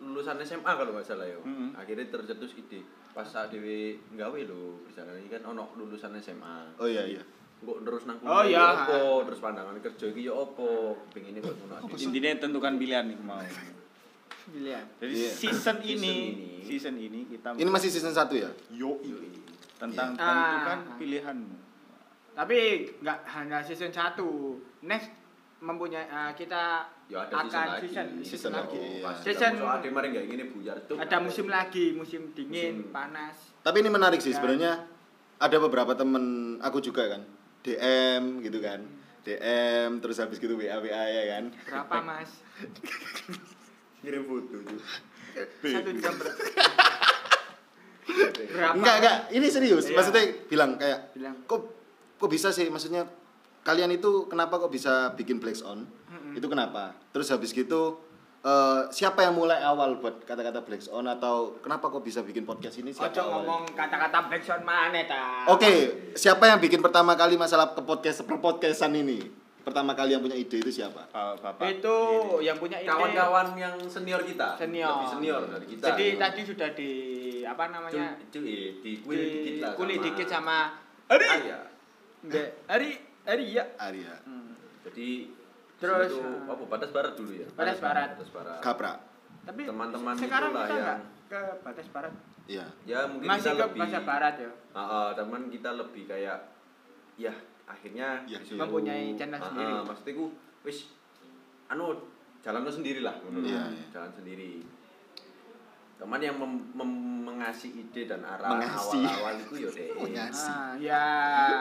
lulusan 0.00 0.40
SMA 0.40 0.64
kalau 0.66 0.90
nggak 0.90 1.04
salah 1.06 1.24
ya 1.24 1.36
Mm-mm. 1.38 1.72
akhirnya 1.74 2.08
tercetus 2.08 2.52
ide 2.54 2.80
pas 3.10 3.22
saat 3.22 3.48
dewi 3.48 4.00
nggawe 4.10 4.40
lho 4.42 4.80
misalnya 4.82 5.12
ini 5.14 5.28
kan 5.28 5.44
ono 5.46 5.72
lulusan 5.74 6.16
SMA 6.16 6.76
Oh 6.76 6.86
iya 6.86 7.04
iya. 7.06 7.20
kok 7.60 7.78
terus 7.80 8.04
nang 8.04 8.16
Oh, 8.22 8.40
kuliah 8.40 8.48
iya. 8.48 8.56
ya 8.56 8.72
opo 8.80 9.00
terus 9.24 9.40
pandangan 9.40 9.76
kerja 9.78 10.04
iki 10.06 10.24
ya 10.24 10.32
opo 10.34 10.68
pengennya 11.12 11.40
kok 11.42 11.52
ngono 11.54 11.74
aja. 11.84 12.00
intinya 12.00 12.30
tentukan 12.38 12.74
pilihan 12.76 13.04
nih 13.06 13.18
mau 13.18 13.40
Pilihan. 14.50 14.84
jadi 14.98 15.12
Iya. 15.12 15.30
season 15.30 15.54
Season 15.54 15.76
ini 15.80 16.14
ini. 16.28 16.62
season 16.62 16.94
ini 16.94 17.20
kita 17.26 17.48
Ini 17.54 17.70
masih 17.70 17.88
season 17.88 18.10
1 18.10 18.34
ya? 18.34 18.50
yo 18.70 18.98
tentang 19.76 20.12
Iya. 20.12 20.20
tentukan 20.20 20.78
Ah. 20.84 20.96
pilihanmu 20.96 21.56
Tapi 22.30 22.58
nggak 22.98 23.18
hanya 23.26 23.58
season 23.60 23.90
1. 23.90 24.22
Next 24.80 25.10
mempunyai 25.60 26.02
eh, 26.02 26.32
kita 26.32 26.88
ya 27.06 27.20
ada 27.20 27.36
akan 27.36 27.44
season 27.44 27.60
lagi 27.68 27.80
season, 27.82 28.06
Season 28.16 28.24
season 28.24 28.52
lagi, 28.54 28.80
Season- 29.20 29.56
ada 30.00 30.06
nggak 30.08 30.24
buyar 30.48 30.76
tuh 30.88 30.96
Ada 30.96 31.16
musim 31.20 31.46
lagi, 31.46 31.92
musim 31.92 32.32
dingin, 32.32 32.80
Musim- 32.80 32.90
panas. 32.90 33.36
Tapi 33.60 33.76
ini 33.78 33.90
menarik 33.90 34.18
sih 34.18 34.30
Ya. 34.30 34.36
sebenarnya. 34.36 34.72
Ada 35.36 35.56
beberapa 35.58 35.92
temen 35.92 36.24
aku 36.58 36.80
juga 36.80 37.08
kan. 37.08 37.22
DM 37.60 38.40
gitu 38.40 38.56
kan. 38.58 38.80
DM 39.20 40.00
terus 40.00 40.16
habis 40.16 40.40
gitu 40.40 40.56
WA 40.56 40.80
WA 40.80 41.04
ya 41.04 41.24
kan. 41.30 41.44
Berapa 41.66 41.96
mas? 42.00 42.30
kirim 44.00 44.22
foto 44.24 44.56
tuh 44.58 44.80
Satu 45.62 45.90
jam 45.94 46.14
ber- 46.16 46.36
berapa? 48.50 48.74
Enggak 48.74 48.94
enggak, 48.98 49.16
ini 49.30 49.46
serius. 49.46 49.84
Iya. 49.86 49.96
Maksudnya 49.96 50.22
bilang 50.46 50.70
kayak 50.74 51.14
Bilang. 51.14 51.34
kok 51.44 51.60
kok 52.16 52.26
bisa 52.28 52.50
sih 52.50 52.66
maksudnya 52.66 53.06
kalian 53.62 53.92
itu 53.92 54.26
kenapa 54.26 54.58
kok 54.58 54.68
bisa 54.68 55.14
bikin 55.14 55.38
Black 55.38 55.60
On? 55.62 55.84
Mm-mm. 55.84 56.34
Itu 56.34 56.48
kenapa? 56.48 56.96
Terus 57.10 57.30
habis 57.30 57.52
gitu 57.52 58.00
eh, 58.40 58.80
siapa 58.90 59.22
yang 59.22 59.36
mulai 59.36 59.60
awal 59.60 60.00
buat 60.00 60.24
kata-kata 60.24 60.64
Black 60.64 60.82
On 60.90 61.06
atau 61.06 61.54
kenapa 61.60 61.86
kok 61.86 62.02
bisa 62.02 62.20
bikin 62.20 62.42
podcast 62.42 62.76
ini? 62.76 62.90
Siapa 62.90 63.14
Ojo 63.14 63.22
ngomong 63.30 63.62
kata-kata 63.70 64.26
backsound 64.26 64.64
mana 64.64 65.00
ta? 65.06 65.46
Oke, 65.46 65.70
siapa 66.12 66.44
yang 66.44 66.58
bikin 66.58 66.80
pertama 66.80 67.14
kali 67.14 67.36
masalah 67.36 67.70
ke 67.70 67.80
podcast 67.80 68.24
per 68.24 68.36
podcastan 68.36 68.92
ini? 68.92 69.22
Pertama 69.70 69.94
kali 69.94 70.10
yang 70.10 70.20
punya 70.20 70.34
ide 70.34 70.56
itu 70.56 70.70
siapa? 70.72 71.06
Pak 71.06 71.38
bapak 71.38 71.64
Itu 71.72 71.96
yang 72.40 72.58
punya 72.58 72.76
ide. 72.76 72.86
kawan-kawan 72.86 73.54
yang 73.54 73.74
senior 73.86 74.18
kita 74.20 74.54
Senior. 74.56 74.90
lebih 74.92 75.08
senior 75.08 75.42
dari 75.46 75.66
kita 75.68 75.84
Jadi 75.88 76.06
tadi 76.16 76.40
sudah 76.44 76.68
di 76.72 76.90
apa 77.42 77.64
namanya? 77.68 78.18
Cul- 78.28 78.42
eh, 78.44 78.78
di 78.78 78.92
kulit 78.98 79.22
dikit 79.22 79.54
lah 79.60 79.72
kulit 79.72 79.96
sama- 79.96 80.06
dikit 80.06 80.26
sama 80.28 80.56
Ari 81.06 81.26
ya 81.44 81.60
Mbak 82.20 82.48
Ari 82.68 82.90
Ari 83.22 83.46
ya. 83.52 83.64
Arya. 83.76 84.14
Hmm. 84.24 84.52
jadi 84.82 85.08
Terus, 85.76 86.10
itu 86.10 86.20
apa 86.44 86.62
batas 86.66 86.90
barat 86.90 87.12
dulu 87.14 87.32
ya 87.32 87.48
Batas 87.54 87.78
Barat. 87.78 88.08
batas 88.12 88.30
barat 88.30 88.58
Kapra. 88.60 88.92
Tapi 89.40 89.62
Teman-teman 89.64 90.12
sekarang 90.14 90.50
kita 90.50 90.66
yang- 90.66 90.76
nggak 90.76 90.98
ke 91.26 91.40
batas 91.62 91.86
barat. 91.88 92.12
Iya. 92.44 92.66
ya 92.84 93.06
mungkin 93.06 93.28
Masih 93.30 93.46
kita 93.46 93.54
ke 93.54 93.62
lebih 93.64 93.80
batas 93.80 94.02
barat 94.04 94.34
ya. 94.36 94.50
Ah, 94.70 94.80
ah, 94.82 95.08
teman 95.14 95.42
kita 95.46 95.70
lebih 95.72 96.02
kayak 96.04 96.38
ya 97.16 97.32
akhirnya 97.70 98.08
Ya, 98.24 98.36
disuruh- 98.36 98.60
Mempunyai 98.64 99.14
channel 99.14 99.38
sendiri. 99.38 99.72
maksudnya 99.80 100.12
ku 100.12 100.26
wis 100.60 100.78
anu 101.66 101.94
jalan 102.40 102.60
lo 102.60 102.70
sendiri 102.70 103.00
lah. 103.00 103.14
Iya, 103.22 103.70
iya. 103.70 103.84
jalan 103.90 104.10
sendiri 104.10 104.66
teman 105.96 106.16
yang 106.18 106.32
mem- 106.34 106.72
mem- 106.72 107.08
mengasih 107.22 107.76
ide 107.76 108.08
dan 108.08 108.24
arah 108.24 108.56
awal-awal 108.56 109.36
itu 109.36 109.54
ya 109.58 109.68
deh 109.68 109.88
Mengasih. 109.94 110.48
Ah, 110.50 110.72
ya. 110.74 111.06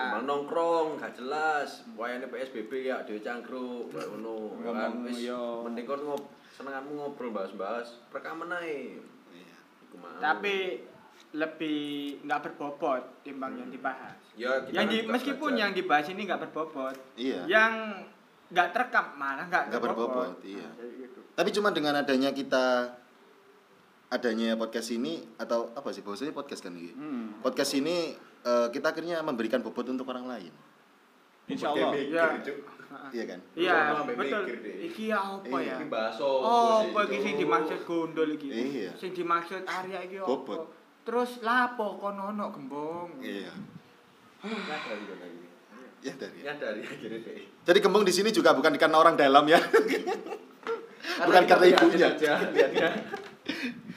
Bang 0.10 0.24
nongkrong 0.24 0.95
gak 0.95 1.12
jelas, 1.13 1.84
wayane 1.93 2.24
PSBB 2.26 2.88
ya 2.88 3.04
dhewe 3.04 3.19
cangkruk 3.19 3.91
kayak 3.91 4.08
ngono 4.10 4.56
ya 4.58 4.72
kan 4.72 4.91
wis 5.04 5.28
yo. 5.28 5.60
mending 5.62 5.84
kon 5.84 6.00
ngob 6.02 6.24
senenganmu 6.50 6.91
ngobrol 6.93 7.32
bahas-bahas 7.32 8.00
rekaman 8.10 8.48
ae. 8.54 8.95
Iya. 9.30 9.56
Tapi 10.17 10.88
lebih 11.29 12.17
nggak 12.25 12.39
berbobot 12.41 13.21
timbang 13.21 13.53
yang 13.53 13.69
dibahas. 13.69 14.17
ya 14.33 14.65
kita 14.65 14.73
yang 14.73 14.87
di, 14.89 14.97
meskipun 15.05 15.53
belajar. 15.53 15.61
yang 15.61 15.71
dibahas 15.77 16.07
ini 16.09 16.21
nggak 16.25 16.41
berbobot. 16.49 16.95
Iya. 17.13 17.39
Yang 17.45 17.73
nggak 18.49 18.67
terekam 18.73 19.05
malah 19.13 19.45
nggak 19.45 19.63
Nggak 19.69 19.83
berbobot, 19.83 20.41
iya. 20.41 20.65
Nah, 20.65 20.89
gitu. 20.89 21.19
Tapi 21.37 21.49
cuma 21.53 21.69
dengan 21.69 21.93
adanya 22.01 22.33
kita 22.33 22.65
adanya 24.09 24.57
podcast 24.57 24.89
ini 24.89 25.21
atau 25.37 25.69
apa 25.77 25.93
sih 25.93 26.01
bahasanya 26.01 26.33
podcast 26.33 26.65
kan 26.65 26.73
ini? 26.73 26.97
Hmm. 26.97 27.37
Podcast 27.45 27.77
ini 27.77 28.17
eh, 28.41 28.67
kita 28.73 28.89
akhirnya 28.89 29.21
memberikan 29.21 29.61
bobot 29.61 29.85
untuk 29.85 30.09
orang 30.09 30.25
lain. 30.25 30.53
Insya 31.45 31.73
Allah. 31.73 31.93
Mikir, 31.93 32.13
Ya. 32.13 32.25
Iya 33.13 33.23
kan? 33.29 33.39
Iya, 33.53 34.01
betul. 34.01 34.43
Iki 34.81 35.13
apa 35.13 35.45
Iya. 35.45 35.61
ya? 35.61 35.77
Iki 35.77 35.85
bakso. 35.93 36.25
Oh, 36.25 36.81
sih, 36.81 36.89
apa 36.89 36.99
iki 37.05 37.17
sing 37.21 37.35
dimaksud 37.37 37.79
gondol 37.85 38.29
iki? 38.33 38.49
Iya. 38.49 38.91
Sing 38.97 39.13
dimaksud 39.13 39.61
Arya 39.61 40.09
iki 40.09 40.17
apa? 40.17 40.25
Bobot. 40.25 40.73
Terus 41.10 41.41
lapo 41.41 41.98
kono 41.98 42.30
ono 42.30 42.54
gembong. 42.54 43.17
Iya. 43.17 43.50
Ya 44.45 44.78
dari. 44.78 45.06
Ya 46.06 46.13
dari. 46.13 46.39
Ya 46.45 46.54
dari 46.54 46.82
akhirnya. 46.86 47.50
Jadi 47.65 47.80
gembong 47.82 48.06
di 48.06 48.13
sini 48.13 48.30
juga 48.30 48.54
bukan 48.54 48.78
karena 48.78 49.02
orang 49.02 49.17
dalam 49.17 49.41
ya. 49.50 49.58
Bukan 51.26 51.43
karena 51.50 51.65
ibunya. 51.65 52.13
aja, 52.13 52.38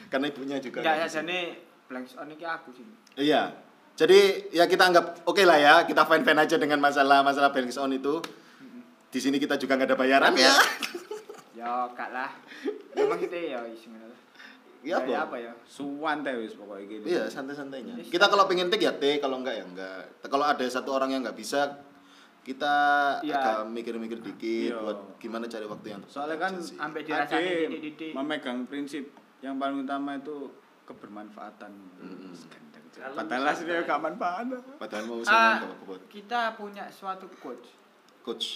karena 0.08 0.26
ibunya 0.32 0.56
juga. 0.56 0.80
Enggak 0.80 0.96
ya 1.04 1.06
jane 1.12 1.60
blanks 1.84 2.16
on 2.16 2.32
iki 2.32 2.48
aku 2.48 2.72
sih. 2.72 2.88
Iya. 3.20 3.60
Jadi 3.92 4.48
ya 4.48 4.64
kita 4.64 4.88
anggap 4.88 5.20
oke 5.28 5.44
lah 5.44 5.60
ya, 5.60 5.74
kita 5.84 6.08
fine-fine 6.08 6.40
aja 6.48 6.56
dengan 6.56 6.80
masalah 6.80 7.20
masalah 7.20 7.52
banks 7.52 7.76
on 7.76 7.92
itu. 7.92 8.24
Di 9.12 9.20
sini 9.20 9.36
kita 9.36 9.60
juga 9.60 9.76
nggak 9.76 9.92
ada 9.92 10.00
bayaran 10.00 10.32
ya. 10.32 10.56
Ya 11.60 11.84
kak 11.98 12.08
lah. 12.08 12.32
Memang 12.96 13.20
kita 13.20 13.36
ya. 13.36 13.60
Ya 14.82 14.98
apa? 14.98 15.14
apa 15.24 15.36
ya? 15.38 15.52
Suwan 15.62 16.20
teh 16.20 16.34
wis 16.34 16.52
pokoknya 16.52 16.84
gitu. 16.84 17.04
Iya, 17.06 17.22
santai-santainya. 17.26 17.94
Kita 18.02 18.26
kalau 18.26 18.44
pengen 18.44 18.66
take 18.66 18.82
ya 18.82 18.92
take, 18.92 19.18
kalau 19.18 19.38
enggak 19.38 19.54
ya 19.54 19.64
enggak. 19.64 19.98
Kalau 20.22 20.42
ada 20.42 20.64
satu 20.64 20.90
orang 20.90 21.10
yang 21.10 21.22
nggak 21.22 21.34
bisa, 21.34 21.70
kita 22.42 22.74
Iya. 23.22 23.38
agak 23.38 23.70
mikir-mikir 23.70 24.18
dikit 24.20 24.70
Iya. 24.70 24.82
buat 24.82 24.98
gimana 25.16 25.46
cari 25.46 25.62
waktu 25.64 25.86
yang 25.88 26.00
tepat 26.02 26.10
Soalnya 26.10 26.36
kan. 26.36 26.52
Sampai 26.58 27.00
titik-titik. 27.00 28.10
memegang 28.12 28.66
prinsip 28.66 29.06
yang 29.38 29.54
paling 29.56 29.80
utama 29.80 30.14
itu 30.14 30.50
kebermanfaatan. 30.84 31.70
Gandeng. 32.42 32.84
Kalau 32.92 33.16
Padahal 33.16 33.44
aslinya 33.48 33.82
gak 33.82 34.00
manfaat. 34.00 34.46
Padahal 34.76 35.04
mau 35.06 35.16
Ah, 35.16 35.24
sama 35.24 35.38
enggak 35.56 35.70
apa-apa. 35.72 35.94
kita 36.08 36.40
punya 36.54 36.84
suatu 36.88 37.26
coach 37.36 37.68
Coach. 38.20 38.46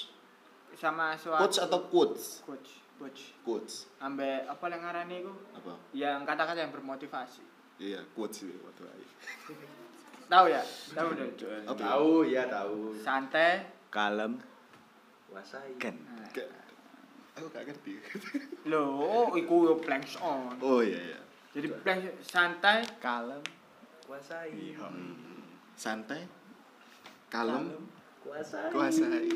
sama 0.72 1.14
suatu 1.14 1.40
Coach 1.40 1.58
atau 1.58 1.78
quotes? 1.86 2.42
coach 2.42 2.82
coach 2.96 3.36
Quotes. 3.44 3.86
ambek 4.00 4.48
apa 4.48 4.64
yang 4.66 4.82
ngarani 4.82 5.16
itu 5.20 5.32
Apa? 5.52 5.72
yang 5.92 6.24
kata-kata 6.24 6.58
yang 6.60 6.72
bermotivasi 6.72 7.44
Iya, 7.76 8.00
quotes 8.16 8.40
sih 8.40 8.56
waktu 8.64 8.88
aja. 8.88 9.08
tahu 10.32 10.44
ya 10.48 10.62
tahu 10.96 11.08
deh 11.12 11.28
Apa? 11.68 11.76
Tahu 11.76 12.10
ya 12.24 12.42
tahu. 12.48 12.96
santai 13.04 13.68
Kalem. 13.92 14.36
Kuasai. 15.28 15.76
Kan. 15.76 15.96
Nah, 16.16 16.28
Aku 17.36 17.52
gak 17.52 17.68
ngerti. 17.68 18.00
Loh, 18.72 19.28
iku 19.36 19.68
yo 19.68 19.74
blanks 19.76 20.16
on. 20.20 20.56
Oh 20.60 20.80
iya 20.80 20.96
iya. 20.96 21.20
Jadi 21.52 21.68
blanks 21.84 22.24
santai, 22.24 22.80
Kalem. 22.96 23.40
Kuasai. 24.08 24.52
Iya. 24.56 24.88
Santai. 25.76 26.24
Kalem. 27.28 27.76
Kuasai. 28.24 28.72
Kuasai. 28.72 29.28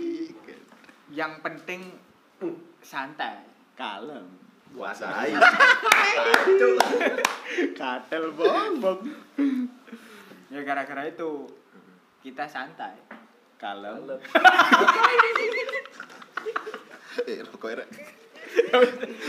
yang 1.12 1.44
penting 1.44 2.00
santai. 2.80 3.49
Kalem. 3.80 4.28
Kuasai. 4.76 5.32
Katel 7.80 8.24
bong 8.36 8.76
bong. 8.76 9.00
Ya 10.52 10.60
gara-gara 10.68 11.08
itu 11.08 11.48
kita 12.20 12.44
santai. 12.44 12.92
Kalem. 13.56 14.20
Eh, 17.24 17.40
rokok 17.40 17.80
rek. 17.80 17.88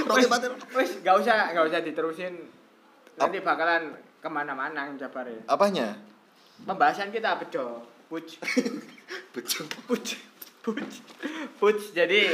Rokok 0.03 0.27
mati. 0.27 0.47
Wes, 0.75 0.99
gak 0.99 1.15
usah, 1.23 1.55
gak 1.55 1.65
usah 1.71 1.79
diterusin. 1.79 2.35
Nanti 3.15 3.39
bakalan 3.39 3.95
ke 4.19 4.27
mana-mana 4.27 4.91
jabar 4.99 5.31
ya. 5.31 5.39
Apanya? 5.47 5.95
Pembahasan 6.67 7.15
kita 7.15 7.39
dong? 7.47 7.87
Puj, 8.11 8.35
Betul. 9.33 9.71
puj, 9.87 10.19
puj, 10.59 10.83
puj. 11.63 11.79
Jadi, 11.95 12.27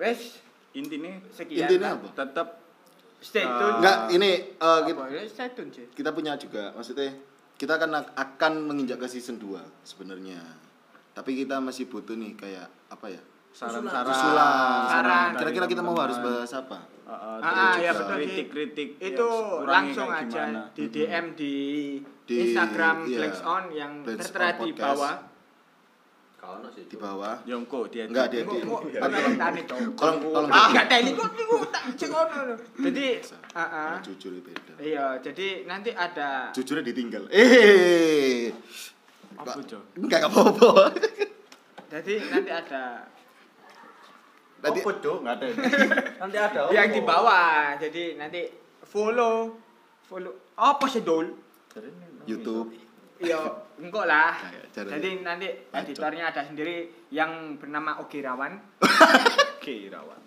wes 0.00 0.47
Intinya 0.72 1.12
sekian. 1.30 1.64
Intinya 1.64 1.88
apa? 1.94 2.08
tetap 2.14 2.48
Stay 3.18 3.42
Ah. 3.42 3.50
tune. 3.52 3.74
Enggak, 3.82 3.98
ini 4.12 4.30
eh, 4.54 4.80
kita, 4.84 4.94
Apa? 4.96 5.10
Ya, 5.10 5.22
Stay 5.26 5.48
tune 5.50 5.70
sih. 5.70 5.86
kita 5.90 6.10
punya 6.12 6.34
juga 6.34 6.70
maksudnya 6.70 7.10
kita 7.54 7.74
akan 7.74 7.90
akan 8.14 8.52
menginjak 8.62 8.96
ke 8.96 9.08
season 9.08 9.36
2 9.36 9.58
sebenarnya. 9.82 10.38
Tapi 11.10 11.34
kita 11.36 11.58
masih 11.58 11.90
butuh 11.90 12.14
nih 12.14 12.34
kayak 12.34 12.68
apa 12.88 13.10
ya? 13.10 13.22
saran-saran. 13.50 14.14
Saran. 14.86 15.30
Kira-kira 15.34 15.66
kita 15.66 15.82
mau 15.82 15.98
harus 15.98 16.14
bahas 16.16 16.52
apa? 16.54 16.78
Uh, 17.02 17.10
uh, 17.10 17.36
Ah, 17.40 17.74
juga 17.74 17.90
betul 17.96 18.16
kritik-kritik 18.20 18.88
Itu 19.00 19.26
ya, 19.26 19.64
langsung 19.64 20.08
aja 20.12 20.42
gimana. 20.46 20.62
di 20.70 20.84
DM 20.86 21.26
di, 21.34 21.54
Di, 22.22 22.34
Instagram 22.44 22.96
iya, 23.08 23.16
Flex 23.18 23.34
On 23.42 23.64
yang 23.72 23.92
tertera 24.04 24.48
di 24.54 24.70
Podcast. 24.70 24.78
bawah. 24.78 25.14
Kau 26.38 26.62
no 26.62 26.70
sih. 26.70 26.86
Di 26.86 26.94
bawah. 26.94 27.42
Yongko 27.42 27.90
dia 27.90 28.06
Enggak, 28.06 28.30
dia- 28.30 28.46
tolong 28.46 29.34
tani 29.34 29.60
tolong. 29.66 30.46
Ah, 30.54 30.70
enggak 30.70 30.86
tani 30.86 31.10
kok 31.18 31.28
niku 31.34 31.56
tak 31.66 31.82
cek 31.98 32.08
ngono. 32.14 32.54
Jadi, 32.78 33.06
ah 33.52 33.60
ah. 33.66 33.94
Jujur 34.06 34.30
itu 34.38 34.46
beda. 34.46 34.72
Iya, 34.78 35.18
jadi 35.18 35.66
nanti 35.66 35.90
ada 35.90 36.54
Jujurnya 36.54 36.86
ditinggal. 36.86 37.26
Eh. 37.34 38.54
Apa, 39.34 39.58
Jo? 39.66 39.82
Enggak 39.98 40.30
apa-apa. 40.30 40.94
jadi 41.90 42.14
nanti 42.30 42.50
ada 42.54 42.82
Nanti 44.58 44.80
Apa 44.82 44.90
dong? 44.98 45.18
Enggak 45.22 45.34
ada. 45.38 45.46
Nanti 46.22 46.36
ada. 46.38 46.60
yang 46.70 46.90
di 46.90 47.00
bawah. 47.02 47.74
Jadi 47.78 48.14
nanti 48.14 48.40
follow 48.86 49.54
follow 50.06 50.54
apa 50.54 50.86
sih 50.86 51.02
dol? 51.02 51.34
YouTube. 52.26 52.74
Iya, 53.18 53.38
enggak 53.78 54.04
lah. 54.04 54.32
Kayak 54.36 54.66
cara- 54.70 54.90
Jadi 54.92 55.10
nanti 55.20 55.46
Bacot. 55.48 55.78
editornya 55.80 56.24
ada 56.28 56.42
sendiri 56.42 56.76
yang 57.08 57.30
bernama 57.56 57.98
Ogi 57.98 58.20
Rawan. 58.20 58.52
Oke, 59.54 59.88
Rawan. 59.88 60.20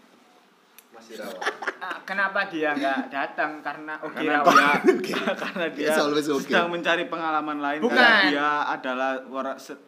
Masih 0.92 1.16
rawan. 1.18 1.44
Ah, 1.82 1.98
kenapa 2.06 2.46
dia 2.46 2.78
nggak 2.78 3.10
datang? 3.10 3.58
Karena 3.60 3.98
Ogi 4.00 4.22
Karena 4.22 4.46
Rawan. 4.46 4.86
dia, 5.02 5.18
karena 5.44 5.66
dia 5.68 5.90
okay. 5.98 6.46
sedang 6.46 6.70
mencari 6.70 7.10
pengalaman 7.10 7.58
lain. 7.58 7.82
Bukan. 7.82 7.98
Karena 7.98 8.30
dia 8.30 8.50
adalah 8.70 9.12
orang 9.26 9.58
se- 9.58 9.82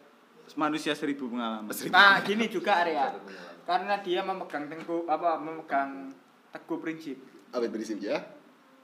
manusia 0.54 0.90
seribu 0.92 1.30
pengalaman. 1.30 1.70
Nah, 1.88 2.18
gini 2.20 2.50
juga 2.50 2.82
Arya. 2.82 3.14
Karena 3.62 4.02
dia 4.02 4.20
memegang 4.20 4.66
teguh 4.66 5.06
apa 5.06 5.38
memegang 5.38 6.10
teguh 6.50 6.78
prinsip 6.78 7.16
apa 7.48 7.70
berisik 7.70 8.02
ya? 8.02 8.18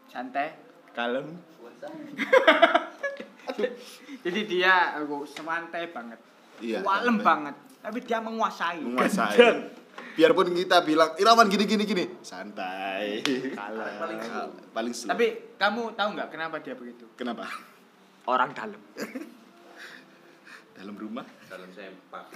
santai. 0.06 0.54
Kalem. 0.90 1.34
Jadi 4.24 4.40
dia 4.48 4.96
aku 5.00 5.24
santai 5.24 5.88
banget. 5.90 6.20
Iya, 6.60 6.84
Walem 6.84 7.20
banget. 7.24 7.56
Tapi 7.80 7.98
dia 8.04 8.20
menguasai. 8.20 8.80
Menguasai. 8.84 9.36
Biarpun 10.16 10.52
kita 10.52 10.84
bilang 10.84 11.16
Irawan 11.16 11.48
gini 11.48 11.64
gini 11.64 11.84
gini, 11.84 12.04
santai. 12.20 13.24
Kalem. 13.24 13.94
Paling 14.00 14.20
slow. 14.20 14.48
Paling 14.72 14.94
slow. 14.94 15.10
Tapi 15.12 15.26
kamu 15.56 15.82
tahu 15.96 16.08
nggak 16.16 16.28
kenapa 16.28 16.56
dia 16.60 16.74
begitu? 16.76 17.04
kenapa? 17.16 17.48
Orang 18.28 18.52
dalam. 18.52 18.80
Dalam 20.80 20.96
rumah. 20.96 21.28
Dalam 21.44 21.68
sempak. 21.76 22.32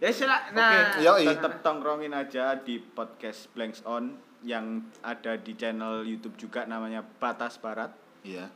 Ya 0.00 0.08
sila, 0.08 0.48
nah. 0.56 0.96
Oke, 0.96 1.04
yoi. 1.04 1.28
Tetap 1.28 1.60
tongkrongin 1.60 2.16
aja 2.16 2.56
di 2.56 2.80
podcast 2.80 3.52
Blanks 3.52 3.84
On 3.84 4.16
yang 4.40 4.88
ada 5.04 5.36
di 5.36 5.52
channel 5.52 6.00
YouTube 6.08 6.40
juga 6.40 6.64
namanya 6.64 7.04
Batas 7.04 7.60
Barat 7.60 7.92
Iya. 8.20 8.52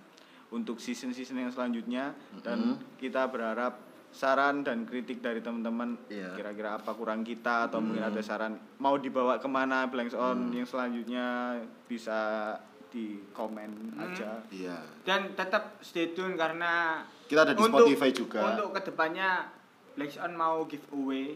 Untuk 0.55 0.79
season-season 0.79 1.35
yang 1.37 1.51
selanjutnya 1.51 2.14
Mm-hmm. 2.14 2.40
dan 2.40 2.59
kita 2.95 3.27
berharap 3.27 3.75
saran 4.09 4.62
dan 4.62 4.87
kritik 4.87 5.19
dari 5.19 5.43
teman-teman 5.43 5.99
Iya. 6.07 6.31
kira-kira 6.33 6.79
apa 6.79 6.95
kurang 6.95 7.21
kita 7.21 7.67
atau 7.67 7.83
mungkin 7.83 7.99
ada 8.05 8.23
saran 8.23 8.55
mau 8.79 8.95
dibawa 8.95 9.37
ke 9.37 9.49
mana 9.49 9.85
blanks 9.85 10.14
on 10.14 10.49
yang 10.49 10.62
selanjutnya 10.62 11.59
bisa 11.85 12.55
di 12.88 13.19
komen 13.29 13.99
aja 13.99 14.38
Iya. 14.49 14.79
Dan 15.03 15.35
tetap 15.35 15.83
stay 15.83 16.14
tune 16.14 16.35
karena 16.35 17.03
Kita 17.25 17.43
ada 17.43 17.53
di 17.53 17.59
Spotify 17.59 18.11
juga. 18.11 18.55
Untuk 18.55 18.71
ke 18.71 18.87
depannya 18.87 19.51
Black 19.93 20.14
On 20.21 20.33
mau 20.33 20.62
giveaway 20.64 21.35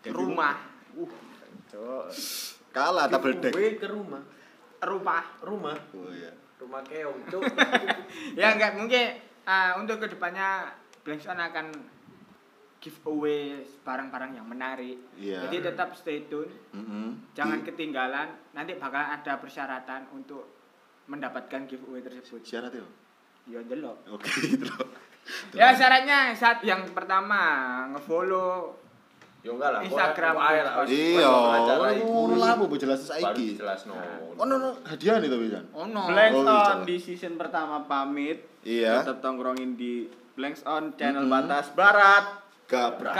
jadi- 0.00 0.10
rumah, 0.10 0.58
Cok. 1.68 2.04
Kalah 2.70 3.06
double 3.06 3.38
deck. 3.38 3.52
Ke 3.52 3.86
rumah. 3.86 4.22
rumah. 4.80 5.22
Rumah. 5.38 5.76
Oh 5.92 6.10
iya. 6.10 6.32
Rumah 6.58 6.82
keong, 6.84 7.18
cuk. 7.30 7.42
ya 8.38 8.54
enggak 8.58 8.74
mungkin 8.74 9.14
ah, 9.46 9.78
untuk 9.78 10.02
ke 10.02 10.10
depannya 10.10 10.74
Black 11.06 11.22
On 11.30 11.38
akan 11.38 11.66
giveaway 12.78 13.62
barang-barang 13.82 14.38
yang 14.38 14.46
menarik. 14.46 14.98
Iya. 15.18 15.46
Jadi 15.46 15.56
tetap 15.66 15.94
stay 15.98 16.30
tune, 16.30 16.50
Mm-mm. 16.74 17.34
jangan 17.34 17.62
ketinggalan. 17.66 18.38
Nanti 18.54 18.78
bakal 18.78 19.02
ada 19.02 19.38
persyaratan 19.38 20.06
untuk 20.14 20.46
mendapatkan 21.10 21.66
giveaway 21.66 22.02
tersebut. 22.04 22.44
syarat 22.46 22.72
ya. 22.74 22.86
Ya 23.48 23.60
delok. 23.64 23.98
Oke, 24.12 24.28
gitu 24.54 24.68
loh. 24.68 24.86
Ya 25.52 25.74
syaratnya 25.74 26.32
saat 26.32 26.62
yang 26.64 26.88
pertama 26.92 27.40
ngefollow 27.92 28.76
Yo 29.38 29.54
enggak 29.54 29.70
lah. 29.70 29.80
Instagram. 29.80 30.34
ae 30.34 30.58
lah. 30.60 30.74
Iya, 30.82 31.30
lah 32.34 32.52
mau 32.58 32.66
jelas 32.74 33.00
saiki. 33.02 33.54
dijelasno. 33.54 33.94
Oh, 34.34 34.42
no, 34.42 34.58
no, 34.58 34.68
hadiah 34.82 35.22
nih 35.22 35.30
tapi 35.30 35.46
kan. 35.48 35.64
ono. 35.72 36.02
Blanks 36.10 36.36
Oh, 36.36 36.44
on 36.44 36.76
iya. 36.76 36.84
di 36.84 36.96
season 36.98 37.34
pertama 37.34 37.86
pamit 37.86 38.42
Iya. 38.62 39.02
tetap 39.02 39.22
tongkrongin 39.22 39.74
di 39.74 40.10
Blanks 40.34 40.62
on 40.64 40.94
channel 40.94 41.26
batas 41.26 41.70
barat. 41.72 42.42
Kapra. 42.66 43.14